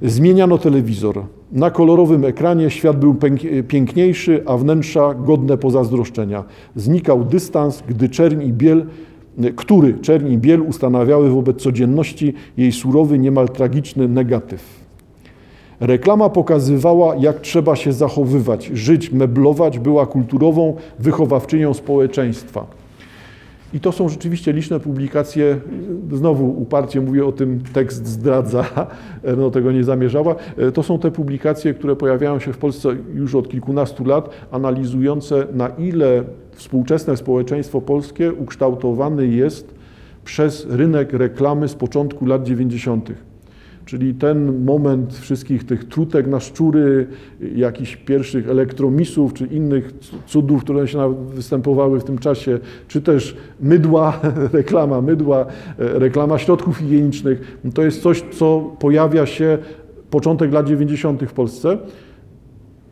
Zmieniano 0.02 0.58
telewizor. 0.58 1.22
Na 1.54 1.70
kolorowym 1.70 2.24
ekranie 2.24 2.70
świat 2.70 2.98
był 2.98 3.16
piękniejszy, 3.68 4.42
a 4.46 4.56
wnętrza 4.56 5.14
godne 5.14 5.58
pozazdroszczenia. 5.58 6.44
Znikał 6.76 7.24
dystans, 7.24 7.82
gdy 7.88 8.08
czerń 8.08 8.42
i 8.42 8.52
biel, 8.52 8.86
który 9.56 9.94
czerń 9.94 10.32
i 10.32 10.38
biel 10.38 10.62
ustanawiały 10.62 11.30
wobec 11.30 11.62
codzienności 11.62 12.34
jej 12.56 12.72
surowy, 12.72 13.18
niemal 13.18 13.48
tragiczny 13.48 14.08
negatyw. 14.08 14.84
Reklama 15.80 16.28
pokazywała, 16.28 17.16
jak 17.16 17.40
trzeba 17.40 17.76
się 17.76 17.92
zachowywać, 17.92 18.66
żyć, 18.66 19.12
meblować, 19.12 19.78
była 19.78 20.06
kulturową 20.06 20.76
wychowawczynią 20.98 21.74
społeczeństwa. 21.74 22.66
I 23.74 23.80
to 23.80 23.92
są 23.92 24.08
rzeczywiście 24.08 24.52
liczne 24.52 24.80
publikacje. 24.80 25.60
Znowu 26.12 26.50
uparcie 26.50 27.00
mówię 27.00 27.26
o 27.26 27.32
tym, 27.32 27.60
tekst 27.72 28.06
zdradza, 28.06 28.64
no 29.38 29.50
tego 29.50 29.72
nie 29.72 29.84
zamierzała. 29.84 30.34
To 30.74 30.82
są 30.82 30.98
te 30.98 31.10
publikacje, 31.10 31.74
które 31.74 31.96
pojawiają 31.96 32.38
się 32.38 32.52
w 32.52 32.58
Polsce 32.58 32.88
już 33.14 33.34
od 33.34 33.48
kilkunastu 33.48 34.04
lat, 34.04 34.30
analizujące 34.50 35.46
na 35.52 35.68
ile 35.68 36.24
współczesne 36.52 37.16
społeczeństwo 37.16 37.80
polskie 37.80 38.32
ukształtowane 38.32 39.26
jest 39.26 39.74
przez 40.24 40.66
rynek 40.70 41.12
reklamy 41.12 41.68
z 41.68 41.74
początku 41.74 42.26
lat 42.26 42.44
90. 42.44 43.12
Czyli 43.86 44.14
ten 44.14 44.64
moment 44.64 45.14
wszystkich 45.14 45.64
tych 45.64 45.84
trutek 45.84 46.26
na 46.26 46.40
szczury, 46.40 47.06
jakichś 47.54 47.96
pierwszych 47.96 48.48
elektromisów, 48.48 49.34
czy 49.34 49.46
innych 49.46 49.92
cudów, 50.26 50.64
które 50.64 50.88
się 50.88 51.14
występowały 51.34 52.00
w 52.00 52.04
tym 52.04 52.18
czasie, 52.18 52.58
czy 52.88 53.02
też 53.02 53.36
mydła, 53.60 54.20
reklama 54.52 55.00
mydła, 55.00 55.46
reklama 55.78 56.38
środków 56.38 56.76
higienicznych, 56.76 57.58
to 57.74 57.82
jest 57.82 58.02
coś, 58.02 58.24
co 58.32 58.76
pojawia 58.78 59.26
się 59.26 59.58
początek 60.10 60.52
lat 60.52 60.66
90. 60.66 61.22
w 61.22 61.32
Polsce. 61.32 61.78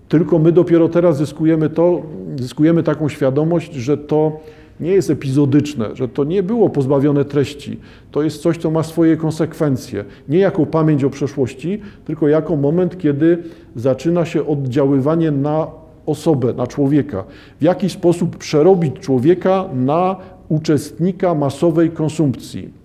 Tylko 0.08 0.38
my 0.38 0.52
dopiero 0.52 0.88
teraz 0.88 1.16
zyskujemy 1.16 1.70
to, 1.70 2.02
zyskujemy 2.40 2.82
taką 2.82 3.08
świadomość, 3.08 3.74
że 3.74 3.98
to 3.98 4.40
nie 4.82 4.90
jest 4.90 5.10
epizodyczne, 5.10 5.96
że 5.96 6.08
to 6.08 6.24
nie 6.24 6.42
było 6.42 6.70
pozbawione 6.70 7.24
treści. 7.24 7.78
To 8.10 8.22
jest 8.22 8.42
coś, 8.42 8.58
co 8.58 8.70
ma 8.70 8.82
swoje 8.82 9.16
konsekwencje. 9.16 10.04
Nie 10.28 10.38
jako 10.38 10.66
pamięć 10.66 11.04
o 11.04 11.10
przeszłości, 11.10 11.80
tylko 12.04 12.28
jako 12.28 12.56
moment, 12.56 12.98
kiedy 12.98 13.38
zaczyna 13.76 14.24
się 14.24 14.46
oddziaływanie 14.46 15.30
na 15.30 15.66
osobę, 16.06 16.54
na 16.54 16.66
człowieka. 16.66 17.24
W 17.60 17.62
jaki 17.62 17.90
sposób 17.90 18.36
przerobić 18.36 18.94
człowieka 19.00 19.64
na 19.74 20.16
uczestnika 20.48 21.34
masowej 21.34 21.90
konsumpcji. 21.90 22.82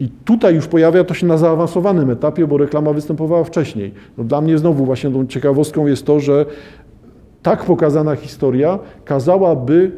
I 0.00 0.08
tutaj 0.24 0.54
już 0.54 0.66
pojawia 0.66 1.04
to 1.04 1.14
się 1.14 1.26
na 1.26 1.38
zaawansowanym 1.38 2.10
etapie, 2.10 2.46
bo 2.46 2.58
reklama 2.58 2.92
występowała 2.92 3.44
wcześniej. 3.44 3.92
No 4.18 4.24
dla 4.24 4.40
mnie 4.40 4.58
znowu 4.58 4.84
właśnie 4.84 5.10
tą 5.10 5.26
ciekawostką 5.26 5.86
jest 5.86 6.06
to, 6.06 6.20
że 6.20 6.46
tak 7.42 7.64
pokazana 7.64 8.16
historia 8.16 8.78
kazałaby 9.04 9.90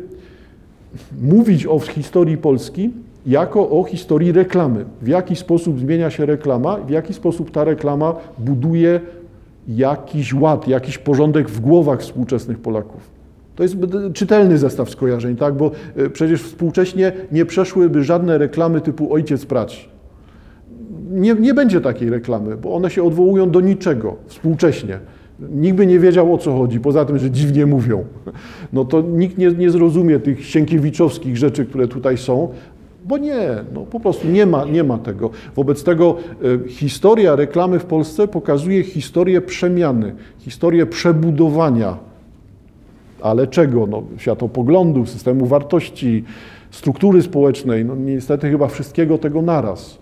mówić 1.22 1.66
o 1.66 1.78
historii 1.78 2.36
Polski 2.36 2.90
jako 3.26 3.70
o 3.70 3.84
historii 3.84 4.32
reklamy. 4.32 4.84
W 5.02 5.08
jaki 5.08 5.36
sposób 5.36 5.80
zmienia 5.80 6.10
się 6.10 6.26
reklama, 6.26 6.76
w 6.76 6.90
jaki 6.90 7.14
sposób 7.14 7.50
ta 7.50 7.64
reklama 7.64 8.14
buduje 8.38 9.00
jakiś 9.68 10.34
ład, 10.34 10.68
jakiś 10.68 10.98
porządek 10.98 11.50
w 11.50 11.60
głowach 11.60 12.00
współczesnych 12.00 12.58
Polaków. 12.58 13.14
To 13.56 13.62
jest 13.62 13.76
czytelny 14.14 14.58
zestaw 14.58 14.90
skojarzeń, 14.90 15.36
tak? 15.36 15.54
bo 15.54 15.70
przecież 16.12 16.42
współcześnie 16.42 17.12
nie 17.32 17.46
przeszłyby 17.46 18.04
żadne 18.04 18.38
reklamy 18.38 18.80
typu 18.80 19.14
ojciec 19.14 19.46
prać. 19.46 19.88
nie, 21.10 21.34
nie 21.34 21.54
będzie 21.54 21.80
takiej 21.80 22.10
reklamy, 22.10 22.56
bo 22.56 22.74
one 22.74 22.90
się 22.90 23.02
odwołują 23.02 23.50
do 23.50 23.60
niczego 23.60 24.16
współcześnie. 24.26 24.98
Nikt 25.40 25.76
by 25.76 25.86
nie 25.86 25.98
wiedział 25.98 26.34
o 26.34 26.38
co 26.38 26.56
chodzi, 26.56 26.80
poza 26.80 27.04
tym, 27.04 27.18
że 27.18 27.30
dziwnie 27.30 27.66
mówią. 27.66 28.04
No 28.72 28.84
to 28.84 29.00
nikt 29.00 29.38
nie, 29.38 29.50
nie 29.50 29.70
zrozumie 29.70 30.20
tych 30.20 30.46
sienkiewiczowskich 30.46 31.36
rzeczy, 31.36 31.64
które 31.66 31.88
tutaj 31.88 32.18
są, 32.18 32.48
bo 33.04 33.18
nie, 33.18 33.48
no 33.74 33.80
po 33.80 34.00
prostu 34.00 34.28
nie 34.28 34.46
ma, 34.46 34.64
nie 34.64 34.84
ma 34.84 34.98
tego. 34.98 35.30
Wobec 35.56 35.84
tego 35.84 36.16
e, 36.66 36.68
historia 36.68 37.36
reklamy 37.36 37.78
w 37.78 37.84
Polsce 37.84 38.28
pokazuje 38.28 38.82
historię 38.82 39.40
przemiany, 39.40 40.14
historię 40.38 40.86
przebudowania. 40.86 41.96
Ale 43.20 43.46
czego? 43.46 43.86
No, 43.86 44.02
światopoglądu, 44.16 45.06
systemu 45.06 45.46
wartości, 45.46 46.24
struktury 46.70 47.22
społecznej, 47.22 47.84
no 47.84 47.96
niestety 47.96 48.50
chyba 48.50 48.68
wszystkiego 48.68 49.18
tego 49.18 49.42
naraz. 49.42 49.98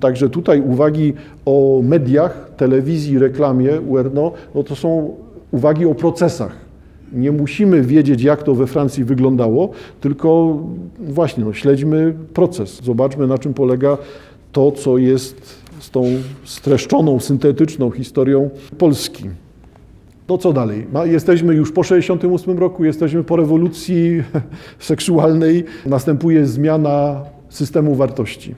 Także 0.00 0.30
tutaj 0.30 0.60
uwagi 0.60 1.12
o 1.44 1.80
mediach, 1.82 2.50
telewizji, 2.56 3.18
reklamie 3.18 3.80
URNO, 3.80 4.32
no 4.54 4.62
to 4.62 4.76
są 4.76 5.16
uwagi 5.50 5.86
o 5.86 5.94
procesach. 5.94 6.56
Nie 7.12 7.32
musimy 7.32 7.82
wiedzieć, 7.82 8.22
jak 8.22 8.42
to 8.42 8.54
we 8.54 8.66
Francji 8.66 9.04
wyglądało, 9.04 9.70
tylko 10.00 10.58
właśnie 10.98 11.44
no, 11.44 11.52
śledźmy 11.52 12.14
proces. 12.34 12.80
Zobaczmy, 12.84 13.26
na 13.26 13.38
czym 13.38 13.54
polega 13.54 13.98
to, 14.52 14.72
co 14.72 14.98
jest 14.98 15.62
z 15.80 15.90
tą 15.90 16.04
streszczoną, 16.44 17.20
syntetyczną 17.20 17.90
historią 17.90 18.50
Polski. 18.78 19.24
No 20.28 20.38
co 20.38 20.52
dalej? 20.52 20.86
Jesteśmy 21.04 21.54
już 21.54 21.72
po 21.72 21.82
68 21.82 22.58
roku, 22.58 22.84
jesteśmy 22.84 23.24
po 23.24 23.36
rewolucji 23.36 24.22
seksualnej, 24.78 25.64
następuje 25.86 26.46
zmiana 26.46 27.24
systemu 27.48 27.94
wartości. 27.94 28.54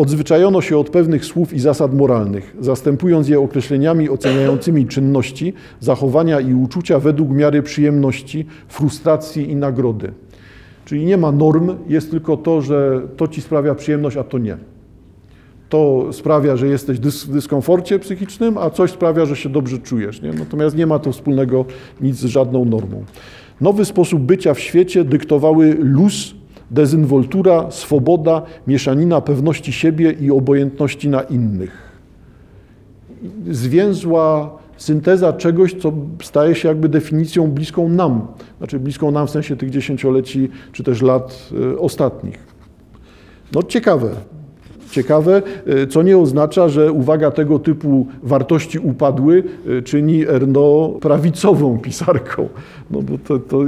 Odzwyczajono 0.00 0.60
się 0.60 0.78
od 0.78 0.90
pewnych 0.90 1.24
słów 1.24 1.52
i 1.52 1.60
zasad 1.60 1.94
moralnych, 1.94 2.56
zastępując 2.60 3.28
je 3.28 3.40
określeniami 3.40 4.10
oceniającymi 4.10 4.86
czynności, 4.86 5.52
zachowania 5.80 6.40
i 6.40 6.54
uczucia 6.54 6.98
według 6.98 7.30
miary 7.30 7.62
przyjemności, 7.62 8.46
frustracji 8.68 9.50
i 9.50 9.56
nagrody. 9.56 10.12
Czyli 10.84 11.04
nie 11.04 11.16
ma 11.16 11.32
norm, 11.32 11.76
jest 11.88 12.10
tylko 12.10 12.36
to, 12.36 12.62
że 12.62 13.02
to 13.16 13.28
ci 13.28 13.42
sprawia 13.42 13.74
przyjemność, 13.74 14.16
a 14.16 14.24
to 14.24 14.38
nie. 14.38 14.56
To 15.68 16.08
sprawia, 16.12 16.56
że 16.56 16.68
jesteś 16.68 16.98
w 16.98 17.32
dyskomforcie 17.32 17.98
psychicznym, 17.98 18.58
a 18.58 18.70
coś 18.70 18.90
sprawia, 18.90 19.26
że 19.26 19.36
się 19.36 19.48
dobrze 19.48 19.78
czujesz. 19.78 20.22
Nie? 20.22 20.32
Natomiast 20.32 20.76
nie 20.76 20.86
ma 20.86 20.98
to 20.98 21.12
wspólnego 21.12 21.64
nic 22.00 22.16
z 22.16 22.24
żadną 22.24 22.64
normą. 22.64 23.04
Nowy 23.60 23.84
sposób 23.84 24.20
bycia 24.20 24.54
w 24.54 24.60
świecie 24.60 25.04
dyktowały 25.04 25.76
luz 25.80 26.39
dezynwoltura, 26.70 27.70
swoboda, 27.70 28.42
mieszanina 28.66 29.20
pewności 29.20 29.72
siebie 29.72 30.12
i 30.12 30.30
obojętności 30.30 31.08
na 31.08 31.22
innych. 31.22 31.90
Zwięzła 33.50 34.58
synteza 34.76 35.32
czegoś, 35.32 35.74
co 35.74 35.92
staje 36.22 36.54
się 36.54 36.68
jakby 36.68 36.88
definicją 36.88 37.50
bliską 37.50 37.88
nam, 37.88 38.26
znaczy 38.58 38.78
bliską 38.80 39.10
nam 39.10 39.26
w 39.26 39.30
sensie 39.30 39.56
tych 39.56 39.70
dziesięcioleci 39.70 40.48
czy 40.72 40.84
też 40.84 41.02
lat 41.02 41.48
y, 41.52 41.78
ostatnich. 41.78 42.38
No 43.52 43.62
ciekawe, 43.62 44.10
ciekawe, 44.90 45.42
e, 45.66 45.86
co 45.86 46.02
nie 46.02 46.18
oznacza, 46.18 46.68
że 46.68 46.92
uwaga 46.92 47.30
tego 47.30 47.58
typu 47.58 48.06
wartości 48.22 48.78
upadły 48.78 49.44
e, 49.78 49.82
czyni 49.82 50.26
Erno 50.28 50.88
prawicową 51.00 51.78
pisarką. 51.78 52.48
No 52.90 53.02
bo 53.02 53.18
to, 53.18 53.38
to 53.38 53.58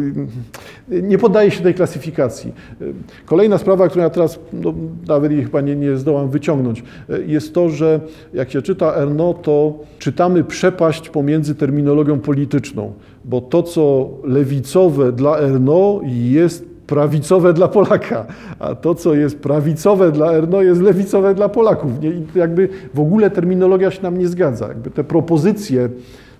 nie 0.89 1.19
poddaje 1.19 1.51
się 1.51 1.63
tej 1.63 1.75
klasyfikacji. 1.75 2.53
E, 2.81 2.85
kolejna 3.27 3.59
sprawa, 3.59 3.89
którą 3.89 4.03
ja 4.03 4.11
teraz 4.11 4.39
no, 4.53 4.75
nawet 5.07 5.33
chyba 5.33 5.61
nie, 5.61 5.77
nie 5.77 5.97
zdołam 5.97 6.31
wyciągnąć, 6.31 6.85
jest 7.27 7.55
to, 7.55 7.69
że 7.69 8.01
jak 8.35 8.51
się 8.51 8.63
czyta 8.63 8.95
Erno, 8.95 9.35
to 9.35 9.79
czytamy 9.99 10.45
przepaść 10.45 11.09
pomiędzy 11.09 11.55
terminologią 11.55 12.21
polityczną, 12.21 12.93
bo 13.25 13.41
to, 13.41 13.63
co 13.63 14.11
lewicowe 14.25 15.13
dla 15.13 15.39
Erno 15.39 16.01
jest 16.05 16.72
prawicowe 16.93 17.53
dla 17.53 17.69
Polaka, 17.69 18.27
a 18.59 18.75
to, 18.75 18.95
co 18.95 19.15
jest 19.15 19.39
prawicowe 19.39 20.13
dla 20.13 20.33
Erno, 20.33 20.63
jest 20.63 20.81
lewicowe 20.81 21.35
dla 21.35 21.49
Polaków. 21.49 22.01
Nie? 22.01 22.13
Jakby 22.35 22.69
w 22.95 23.01
ogóle 23.01 23.31
terminologia 23.31 23.91
się 23.91 24.03
nam 24.03 24.19
nie 24.19 24.29
zgadza. 24.29 24.69
Jakby 24.69 24.91
te 24.91 25.05
propozycje 25.05 25.89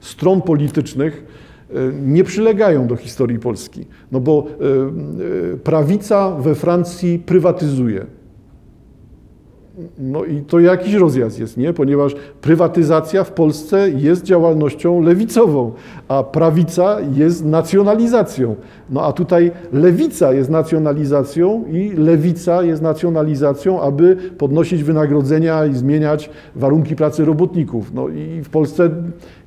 stron 0.01 0.43
politycznych 0.43 1.25
e, 1.71 1.75
nie 2.03 2.25
przylegają 2.25 2.87
do 2.87 2.97
historii 2.97 3.39
Polski, 3.39 3.87
no 4.13 4.21
bo 4.21 4.47
e, 4.47 5.55
e, 5.55 5.57
prawica 5.57 6.31
we 6.31 6.55
Francji 6.55 7.19
prywatyzuje. 7.19 8.07
No 9.99 10.25
i 10.25 10.43
to 10.43 10.61
jakiś 10.61 10.95
rozjazd 10.95 11.39
jest, 11.39 11.57
nie? 11.57 11.73
Ponieważ 11.73 12.15
prywatyzacja 12.41 13.25
w 13.25 13.33
Polsce 13.33 13.91
jest 13.91 14.23
działalnością 14.23 15.01
lewicową, 15.01 15.73
a 16.09 16.23
prawica 16.23 16.97
jest 17.15 17.45
nacjonalizacją. 17.45 18.57
No 18.91 19.03
a 19.03 19.13
tutaj 19.13 19.51
lewica 19.73 20.33
jest 20.33 20.51
nacjonalizacją 20.51 21.65
i 21.73 21.93
lewica 21.97 22.63
jest 22.63 22.83
nacjonalizacją, 22.83 23.81
aby 23.81 24.17
podnosić 24.39 24.83
wynagrodzenia 24.83 25.67
i 25.67 25.75
zmieniać 25.75 26.31
warunki 26.57 26.97
pracy 26.97 27.25
robotników. 27.25 27.95
No 27.95 28.09
i 28.09 28.43
w 28.45 28.49
Polsce 28.49 28.91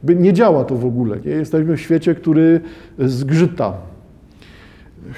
nie 0.04 0.34
działa 0.34 0.64
to 0.64 0.76
w 0.76 0.86
ogóle. 0.86 1.18
Nie? 1.26 1.32
Jesteśmy 1.32 1.78
w 1.78 1.82
świecie, 1.82 2.16
który 2.16 2.62
zgrzyta. 3.00 3.74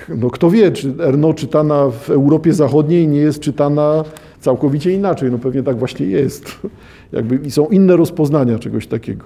No 0.09 0.29
kto 0.29 0.49
wie, 0.49 0.71
czy 0.71 0.93
Erno 0.99 1.33
czytana 1.33 1.89
w 1.89 2.09
Europie 2.09 2.53
Zachodniej 2.53 3.07
nie 3.07 3.19
jest 3.19 3.39
czytana 3.39 4.03
całkowicie 4.47 4.91
inaczej. 4.91 5.31
No 5.31 5.37
pewnie 5.37 5.63
tak 5.63 5.77
właśnie 5.77 6.05
jest. 6.05 6.59
Jakby 7.17 7.51
są 7.51 7.67
inne 7.67 7.95
rozpoznania 7.95 8.59
czegoś 8.59 8.87
takiego. 8.87 9.25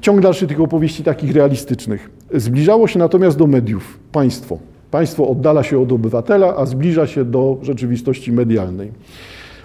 Ciąg 0.00 0.20
dalszy 0.20 0.46
tych 0.46 0.60
opowieści 0.60 1.04
takich 1.04 1.32
realistycznych. 1.32 2.10
Zbliżało 2.34 2.88
się 2.88 2.98
natomiast 2.98 3.38
do 3.38 3.46
mediów 3.46 3.98
państwo. 4.12 4.58
Państwo 4.90 5.28
oddala 5.28 5.62
się 5.62 5.82
od 5.82 5.92
obywatela, 5.92 6.56
a 6.56 6.66
zbliża 6.66 7.06
się 7.06 7.24
do 7.24 7.58
rzeczywistości 7.62 8.32
medialnej. 8.32 8.90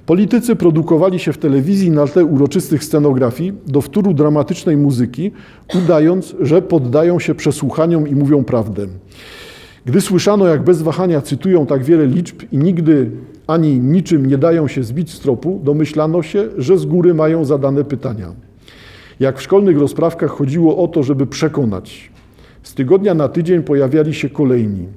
Politycy 0.05 0.55
produkowali 0.55 1.19
się 1.19 1.33
w 1.33 1.37
telewizji 1.37 1.91
na 1.91 2.07
tle 2.07 2.25
uroczystych 2.25 2.83
scenografii 2.83 3.53
do 3.67 3.81
wtóru 3.81 4.13
dramatycznej 4.13 4.77
muzyki, 4.77 5.31
udając, 5.75 6.35
że 6.39 6.61
poddają 6.61 7.19
się 7.19 7.35
przesłuchaniom 7.35 8.07
i 8.07 8.15
mówią 8.15 8.43
prawdę. 8.43 8.87
Gdy 9.85 10.01
słyszano, 10.01 10.47
jak 10.47 10.63
bez 10.63 10.81
wahania 10.81 11.21
cytują 11.21 11.65
tak 11.65 11.83
wiele 11.83 12.05
liczb 12.07 12.35
i 12.51 12.57
nigdy 12.57 13.11
ani 13.47 13.79
niczym 13.79 14.25
nie 14.25 14.37
dają 14.37 14.67
się 14.67 14.83
zbić 14.83 15.11
z 15.11 15.19
tropu, 15.19 15.61
domyślano 15.63 16.23
się, 16.23 16.49
że 16.57 16.77
z 16.77 16.85
góry 16.85 17.13
mają 17.13 17.45
zadane 17.45 17.83
pytania. 17.83 18.33
Jak 19.19 19.39
w 19.39 19.41
szkolnych 19.41 19.77
rozprawkach 19.77 20.31
chodziło 20.31 20.77
o 20.77 20.87
to, 20.87 21.03
żeby 21.03 21.27
przekonać. 21.27 22.11
Z 22.63 22.73
tygodnia 22.73 23.13
na 23.13 23.27
tydzień 23.27 23.63
pojawiali 23.63 24.13
się 24.13 24.29
kolejni. 24.29 24.87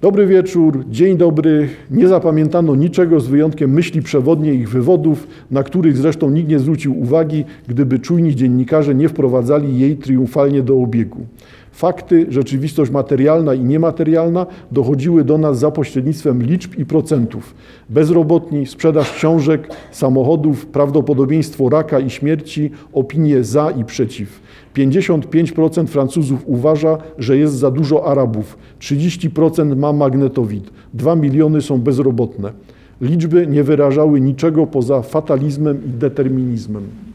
Dobry 0.00 0.26
wieczór, 0.26 0.84
dzień 0.90 1.16
dobry. 1.16 1.68
Nie 1.90 2.08
zapamiętano 2.08 2.74
niczego 2.74 3.20
z 3.20 3.26
wyjątkiem 3.26 3.70
myśli 3.70 4.02
przewodniej 4.02 4.58
ich 4.58 4.68
wywodów, 4.68 5.26
na 5.50 5.62
których 5.62 5.96
zresztą 5.96 6.30
nikt 6.30 6.48
nie 6.48 6.58
zwrócił 6.58 7.00
uwagi, 7.00 7.44
gdyby 7.68 7.98
czujni 7.98 8.36
dziennikarze 8.36 8.94
nie 8.94 9.08
wprowadzali 9.08 9.78
jej 9.78 9.96
triumfalnie 9.96 10.62
do 10.62 10.82
obiegu. 10.82 11.26
Fakty, 11.72 12.26
rzeczywistość 12.28 12.90
materialna 12.90 13.54
i 13.54 13.60
niematerialna 13.60 14.46
dochodziły 14.72 15.24
do 15.24 15.38
nas 15.38 15.58
za 15.58 15.70
pośrednictwem 15.70 16.42
liczb 16.42 16.78
i 16.78 16.86
procentów. 16.86 17.54
Bezrobotni, 17.88 18.66
sprzedaż 18.66 19.12
książek, 19.12 19.68
samochodów, 19.90 20.66
prawdopodobieństwo 20.66 21.68
raka 21.68 22.00
i 22.00 22.10
śmierci, 22.10 22.70
opinie 22.92 23.44
za 23.44 23.70
i 23.70 23.84
przeciw. 23.84 24.40
55% 24.76 25.86
Francuzów 25.86 26.42
uważa, 26.46 26.98
że 27.18 27.36
jest 27.36 27.54
za 27.54 27.70
dużo 27.70 28.06
Arabów, 28.06 28.58
30% 28.80 29.76
ma 29.76 29.92
magnetowid, 29.92 30.70
2 30.94 31.16
miliony 31.16 31.60
są 31.60 31.78
bezrobotne. 31.78 32.52
Liczby 33.00 33.46
nie 33.46 33.64
wyrażały 33.64 34.20
niczego 34.20 34.66
poza 34.66 35.02
fatalizmem 35.02 35.80
i 35.86 35.88
determinizmem 35.88 37.11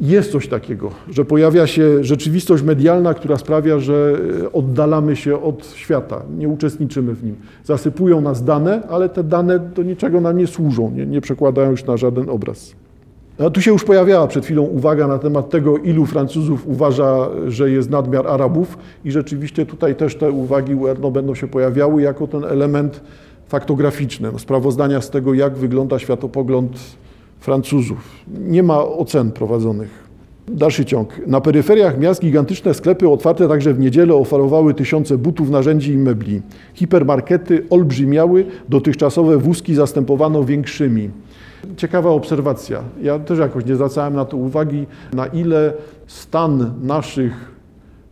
jest 0.00 0.32
coś 0.32 0.48
takiego, 0.48 0.90
że 1.10 1.24
pojawia 1.24 1.66
się 1.66 2.04
rzeczywistość 2.04 2.62
medialna, 2.62 3.14
która 3.14 3.36
sprawia, 3.36 3.78
że 3.78 4.18
e, 4.44 4.52
oddalamy 4.52 5.16
się 5.16 5.42
od 5.42 5.66
świata, 5.66 6.22
nie 6.38 6.48
uczestniczymy 6.48 7.14
w 7.14 7.24
nim. 7.24 7.36
Zasypują 7.64 8.20
nas 8.20 8.44
dane, 8.44 8.82
ale 8.88 9.08
te 9.08 9.24
dane 9.24 9.58
do 9.58 9.82
niczego 9.82 10.20
nam 10.20 10.38
nie 10.38 10.46
służą, 10.46 10.90
nie, 10.90 11.06
nie 11.06 11.20
przekładają 11.20 11.70
już 11.70 11.84
na 11.84 11.96
żaden 11.96 12.30
obraz. 12.30 12.74
A 13.38 13.50
tu 13.50 13.60
się 13.60 13.70
już 13.70 13.84
pojawiała 13.84 14.26
przed 14.26 14.44
chwilą 14.44 14.62
uwaga 14.62 15.06
na 15.06 15.18
temat 15.18 15.50
tego, 15.50 15.78
ilu 15.78 16.06
Francuzów 16.06 16.66
uważa, 16.66 17.28
że 17.48 17.70
jest 17.70 17.90
nadmiar 17.90 18.26
Arabów 18.26 18.78
i 19.04 19.10
rzeczywiście 19.10 19.66
tutaj 19.66 19.94
też 19.94 20.16
te 20.16 20.30
uwagi 20.30 20.74
UERNO 20.74 21.10
będą 21.10 21.34
się 21.34 21.48
pojawiały 21.48 22.02
jako 22.02 22.26
ten 22.26 22.44
element 22.44 23.00
faktograficzny, 23.48 24.32
no, 24.32 24.38
sprawozdania 24.38 25.00
z 25.00 25.10
tego, 25.10 25.34
jak 25.34 25.56
wygląda 25.56 25.98
światopogląd 25.98 26.96
Francuzów. 27.40 27.98
Nie 28.40 28.62
ma 28.62 28.84
ocen 28.84 29.32
prowadzonych. 29.32 30.06
Dalszy 30.48 30.84
ciąg. 30.84 31.26
Na 31.26 31.40
peryferiach 31.40 31.98
miast 31.98 32.20
gigantyczne 32.20 32.74
sklepy 32.74 33.08
otwarte 33.08 33.48
także 33.48 33.74
w 33.74 33.78
niedzielę 33.78 34.14
oferowały 34.14 34.74
tysiące 34.74 35.18
butów, 35.18 35.50
narzędzi 35.50 35.92
i 35.92 35.98
mebli. 35.98 36.42
Hipermarkety 36.74 37.66
olbrzymiały, 37.70 38.46
dotychczasowe 38.68 39.38
wózki 39.38 39.74
zastępowano 39.74 40.44
większymi. 40.44 41.10
Ciekawa 41.76 42.10
obserwacja. 42.10 42.82
Ja 43.02 43.18
też 43.18 43.38
jakoś 43.38 43.64
nie 43.64 43.74
zwracałem 43.74 44.14
na 44.14 44.24
to 44.24 44.36
uwagi, 44.36 44.86
na 45.12 45.26
ile 45.26 45.72
stan 46.06 46.74
naszych 46.82 47.56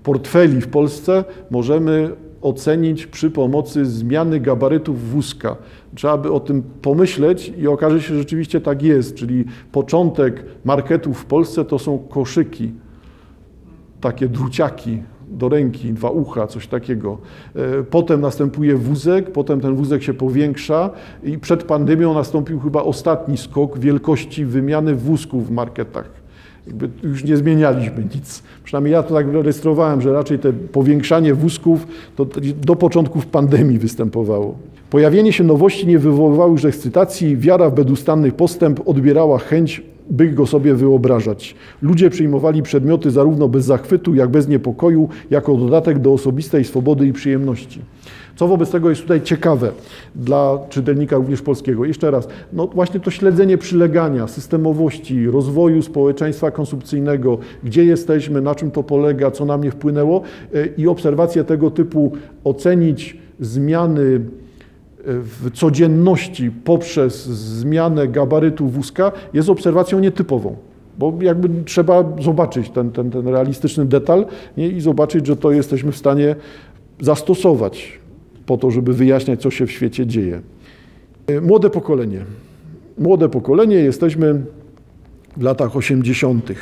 portfeli 0.02 0.60
w 0.60 0.68
Polsce 0.68 1.24
możemy 1.50 2.10
ocenić 2.42 3.06
przy 3.06 3.30
pomocy 3.30 3.86
zmiany 3.86 4.40
gabarytów 4.40 5.10
wózka. 5.10 5.56
Trzeba 5.94 6.18
by 6.18 6.32
o 6.32 6.40
tym 6.40 6.62
pomyśleć 6.82 7.52
i 7.58 7.68
okaże 7.68 8.00
się, 8.00 8.08
że 8.08 8.18
rzeczywiście 8.18 8.60
tak 8.60 8.82
jest, 8.82 9.14
czyli 9.14 9.44
początek 9.72 10.44
marketów 10.64 11.18
w 11.18 11.24
Polsce 11.24 11.64
to 11.64 11.78
są 11.78 11.98
koszyki, 11.98 12.72
takie 14.00 14.28
druciaki 14.28 15.02
do 15.28 15.48
ręki, 15.48 15.92
dwa 15.92 16.10
ucha, 16.10 16.46
coś 16.46 16.66
takiego. 16.66 17.18
E, 17.56 17.82
potem 17.82 18.20
następuje 18.20 18.76
wózek, 18.76 19.32
potem 19.32 19.60
ten 19.60 19.74
wózek 19.74 20.02
się 20.02 20.14
powiększa 20.14 20.90
i 21.22 21.38
przed 21.38 21.64
pandemią 21.64 22.14
nastąpił 22.14 22.60
chyba 22.60 22.82
ostatni 22.82 23.36
skok 23.36 23.78
wielkości 23.78 24.44
wymiany 24.44 24.94
wózków 24.94 25.48
w 25.48 25.50
marketach 25.50 26.24
jakby 26.66 26.88
już 27.02 27.24
nie 27.24 27.36
zmienialiśmy 27.36 28.04
nic. 28.14 28.42
Przynajmniej 28.64 28.92
ja 28.92 29.02
to 29.02 29.14
tak 29.14 29.26
rejestrowałem, 29.32 30.00
że 30.00 30.12
raczej 30.12 30.38
te 30.38 30.52
powiększanie 30.52 31.34
wózków 31.34 31.86
to 32.16 32.26
do 32.60 32.76
początków 32.76 33.26
pandemii 33.26 33.78
występowało. 33.78 34.58
Pojawienie 34.90 35.32
się 35.32 35.44
nowości 35.44 35.86
nie 35.86 35.98
wywoływało 35.98 36.50
już 36.50 36.64
ekscytacji, 36.64 37.36
wiara 37.36 37.70
w 37.70 37.74
bedustanny 37.74 38.32
postęp 38.32 38.88
odbierała 38.88 39.38
chęć, 39.38 39.82
by 40.10 40.28
go 40.28 40.46
sobie 40.46 40.74
wyobrażać. 40.74 41.54
Ludzie 41.82 42.10
przyjmowali 42.10 42.62
przedmioty 42.62 43.10
zarówno 43.10 43.48
bez 43.48 43.64
zachwytu, 43.64 44.14
jak 44.14 44.30
bez 44.30 44.48
niepokoju, 44.48 45.08
jako 45.30 45.56
dodatek 45.56 45.98
do 45.98 46.12
osobistej 46.12 46.64
swobody 46.64 47.06
i 47.06 47.12
przyjemności. 47.12 47.80
Co 48.36 48.48
wobec 48.48 48.70
tego 48.70 48.90
jest 48.90 49.02
tutaj 49.02 49.22
ciekawe 49.22 49.72
dla 50.14 50.58
czytelnika 50.68 51.16
również 51.16 51.42
polskiego? 51.42 51.84
Jeszcze 51.84 52.10
raz, 52.10 52.28
no 52.52 52.66
właśnie 52.66 53.00
to 53.00 53.10
śledzenie 53.10 53.58
przylegania, 53.58 54.28
systemowości, 54.28 55.26
rozwoju 55.26 55.82
społeczeństwa 55.82 56.50
konsumpcyjnego, 56.50 57.38
gdzie 57.64 57.84
jesteśmy, 57.84 58.40
na 58.40 58.54
czym 58.54 58.70
to 58.70 58.82
polega, 58.82 59.30
co 59.30 59.44
na 59.44 59.58
mnie 59.58 59.70
wpłynęło 59.70 60.22
e, 60.54 60.66
i 60.66 60.88
obserwacje 60.88 61.44
tego 61.44 61.70
typu 61.70 62.12
ocenić 62.44 63.16
zmiany 63.40 64.20
w 65.06 65.50
codzienności 65.54 66.50
poprzez 66.50 67.26
zmianę 67.26 68.08
gabarytu 68.08 68.68
wózka 68.68 69.12
jest 69.32 69.48
obserwacją 69.48 70.00
nietypową. 70.00 70.56
Bo 70.98 71.12
jakby 71.20 71.64
trzeba 71.64 72.04
zobaczyć 72.20 72.70
ten, 72.70 72.90
ten, 72.90 73.10
ten 73.10 73.28
realistyczny 73.28 73.86
detal 73.86 74.26
nie? 74.56 74.68
i 74.68 74.80
zobaczyć, 74.80 75.26
że 75.26 75.36
to 75.36 75.52
jesteśmy 75.52 75.92
w 75.92 75.96
stanie 75.96 76.36
zastosować 77.00 77.98
po 78.46 78.56
to, 78.56 78.70
żeby 78.70 78.92
wyjaśniać, 78.92 79.42
co 79.42 79.50
się 79.50 79.66
w 79.66 79.70
świecie 79.70 80.06
dzieje. 80.06 80.40
E, 81.26 81.40
młode 81.40 81.70
pokolenie. 81.70 82.24
Młode 82.98 83.28
pokolenie, 83.28 83.76
jesteśmy 83.76 84.42
w 85.36 85.42
latach 85.42 85.76
80. 85.76 86.52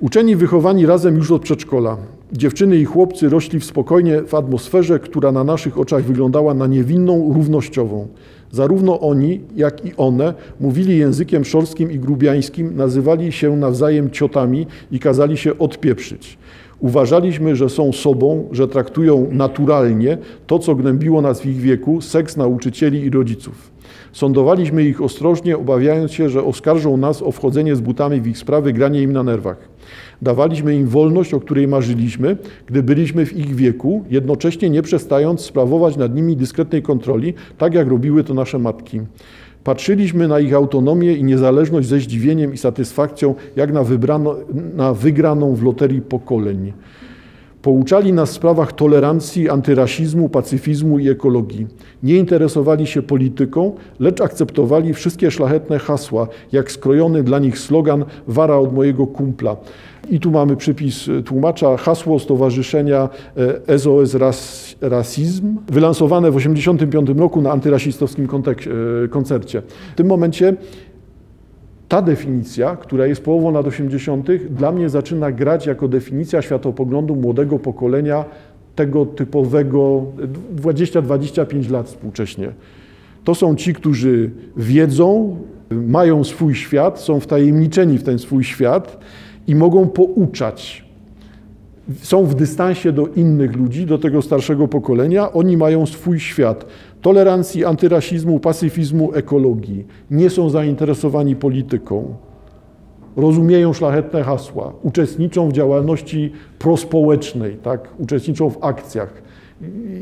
Uczeni 0.00 0.36
wychowani 0.36 0.86
razem 0.86 1.16
już 1.16 1.30
od 1.30 1.42
przedszkola. 1.42 1.96
Dziewczyny 2.32 2.76
i 2.76 2.84
chłopcy 2.84 3.28
rośli 3.28 3.60
w 3.60 3.64
spokojnie 3.64 4.22
w 4.22 4.34
atmosferze, 4.34 4.98
która 4.98 5.32
na 5.32 5.44
naszych 5.44 5.78
oczach 5.78 6.04
wyglądała 6.04 6.54
na 6.54 6.66
niewinną, 6.66 7.32
równościową. 7.34 8.08
Zarówno 8.50 9.00
oni, 9.00 9.40
jak 9.56 9.84
i 9.84 9.92
one 9.96 10.34
mówili 10.60 10.98
językiem 10.98 11.44
szorskim 11.44 11.92
i 11.92 11.98
grubiańskim, 11.98 12.76
nazywali 12.76 13.32
się 13.32 13.56
nawzajem 13.56 14.10
ciotami 14.10 14.66
i 14.92 14.98
kazali 14.98 15.36
się 15.36 15.58
odpieprzyć. 15.58 16.38
Uważaliśmy, 16.80 17.56
że 17.56 17.68
są 17.68 17.92
sobą, 17.92 18.48
że 18.52 18.68
traktują 18.68 19.28
naturalnie 19.32 20.18
to, 20.46 20.58
co 20.58 20.74
gnębiło 20.74 21.22
nas 21.22 21.40
w 21.40 21.46
ich 21.46 21.60
wieku, 21.60 22.00
seks 22.00 22.36
nauczycieli 22.36 23.00
i 23.00 23.10
rodziców. 23.10 23.70
Sądowaliśmy 24.12 24.84
ich 24.84 25.02
ostrożnie, 25.02 25.58
obawiając 25.58 26.12
się, 26.12 26.28
że 26.28 26.44
oskarżą 26.44 26.96
nas 26.96 27.22
o 27.22 27.32
wchodzenie 27.32 27.76
z 27.76 27.80
butami 27.80 28.20
w 28.20 28.26
ich 28.26 28.38
sprawy, 28.38 28.72
granie 28.72 29.02
im 29.02 29.12
na 29.12 29.22
nerwach. 29.22 29.68
Dawaliśmy 30.22 30.76
im 30.76 30.86
wolność, 30.86 31.34
o 31.34 31.40
której 31.40 31.68
marzyliśmy, 31.68 32.36
gdy 32.66 32.82
byliśmy 32.82 33.26
w 33.26 33.36
ich 33.36 33.54
wieku, 33.54 34.04
jednocześnie 34.10 34.70
nie 34.70 34.82
przestając 34.82 35.40
sprawować 35.40 35.96
nad 35.96 36.14
nimi 36.14 36.36
dyskretnej 36.36 36.82
kontroli, 36.82 37.34
tak 37.58 37.74
jak 37.74 37.88
robiły 37.88 38.24
to 38.24 38.34
nasze 38.34 38.58
matki. 38.58 39.00
Patrzyliśmy 39.64 40.28
na 40.28 40.40
ich 40.40 40.54
autonomię 40.54 41.14
i 41.14 41.24
niezależność 41.24 41.88
ze 41.88 42.00
zdziwieniem 42.00 42.54
i 42.54 42.58
satysfakcją, 42.58 43.34
jak 43.56 43.72
na, 43.72 43.84
wybrano, 43.84 44.36
na 44.76 44.94
wygraną 44.94 45.54
w 45.54 45.62
loterii 45.62 46.02
pokoleń. 46.02 46.72
Pouczali 47.62 48.12
nas 48.12 48.30
w 48.30 48.32
sprawach 48.32 48.72
tolerancji, 48.72 49.50
antyrasizmu, 49.50 50.28
pacyfizmu 50.28 50.98
i 50.98 51.08
ekologii. 51.08 51.66
Nie 52.02 52.16
interesowali 52.16 52.86
się 52.86 53.02
polityką, 53.02 53.74
lecz 54.00 54.20
akceptowali 54.20 54.94
wszystkie 54.94 55.30
szlachetne 55.30 55.78
hasła, 55.78 56.28
jak 56.52 56.72
skrojony 56.72 57.22
dla 57.22 57.38
nich 57.38 57.58
slogan 57.58 58.04
Wara 58.28 58.56
od 58.56 58.74
mojego 58.74 59.06
kumpla. 59.06 59.56
I 60.10 60.20
tu 60.20 60.30
mamy 60.30 60.56
przypis 60.56 61.06
tłumacza, 61.24 61.76
hasło 61.76 62.18
Stowarzyszenia 62.18 63.08
SOS 63.78 64.14
e, 64.14 64.88
Rasizm, 64.88 65.56
wylansowane 65.68 66.30
w 66.30 66.34
1985 66.34 67.20
roku 67.20 67.42
na 67.42 67.52
antyrasistowskim 67.52 68.24
e, 68.24 69.08
koncercie. 69.08 69.62
W 69.92 69.96
tym 69.96 70.06
momencie 70.06 70.54
ta 71.90 72.02
definicja, 72.02 72.76
która 72.76 73.06
jest 73.06 73.24
połową 73.24 73.52
lat 73.52 73.66
80., 73.66 74.28
dla 74.50 74.72
mnie 74.72 74.88
zaczyna 74.88 75.32
grać 75.32 75.66
jako 75.66 75.88
definicja 75.88 76.42
światopoglądu 76.42 77.16
młodego 77.16 77.58
pokolenia, 77.58 78.24
tego 78.74 79.06
typowego 79.06 80.02
20-25 80.56 81.70
lat 81.70 81.86
współcześnie. 81.86 82.52
To 83.24 83.34
są 83.34 83.56
ci, 83.56 83.74
którzy 83.74 84.30
wiedzą, 84.56 85.36
mają 85.70 86.24
swój 86.24 86.54
świat, 86.54 87.00
są 87.00 87.20
wtajemniczeni 87.20 87.98
w 87.98 88.02
ten 88.02 88.18
swój 88.18 88.44
świat 88.44 88.98
i 89.46 89.54
mogą 89.54 89.88
pouczać. 89.88 90.89
Są 92.02 92.24
w 92.24 92.34
dystansie 92.34 92.92
do 92.92 93.06
innych 93.06 93.56
ludzi, 93.56 93.86
do 93.86 93.98
tego 93.98 94.22
starszego 94.22 94.68
pokolenia, 94.68 95.32
oni 95.32 95.56
mają 95.56 95.86
swój 95.86 96.20
świat 96.20 96.66
tolerancji, 97.02 97.64
antyrasizmu, 97.64 98.40
pacyfizmu, 98.40 99.14
ekologii. 99.14 99.86
Nie 100.10 100.30
są 100.30 100.50
zainteresowani 100.50 101.36
polityką. 101.36 102.14
Rozumieją 103.16 103.72
szlachetne 103.72 104.22
hasła, 104.22 104.72
uczestniczą 104.82 105.48
w 105.48 105.52
działalności 105.52 106.32
prospołecznej, 106.58 107.56
tak? 107.56 107.88
uczestniczą 107.98 108.50
w 108.50 108.64
akcjach. 108.64 109.22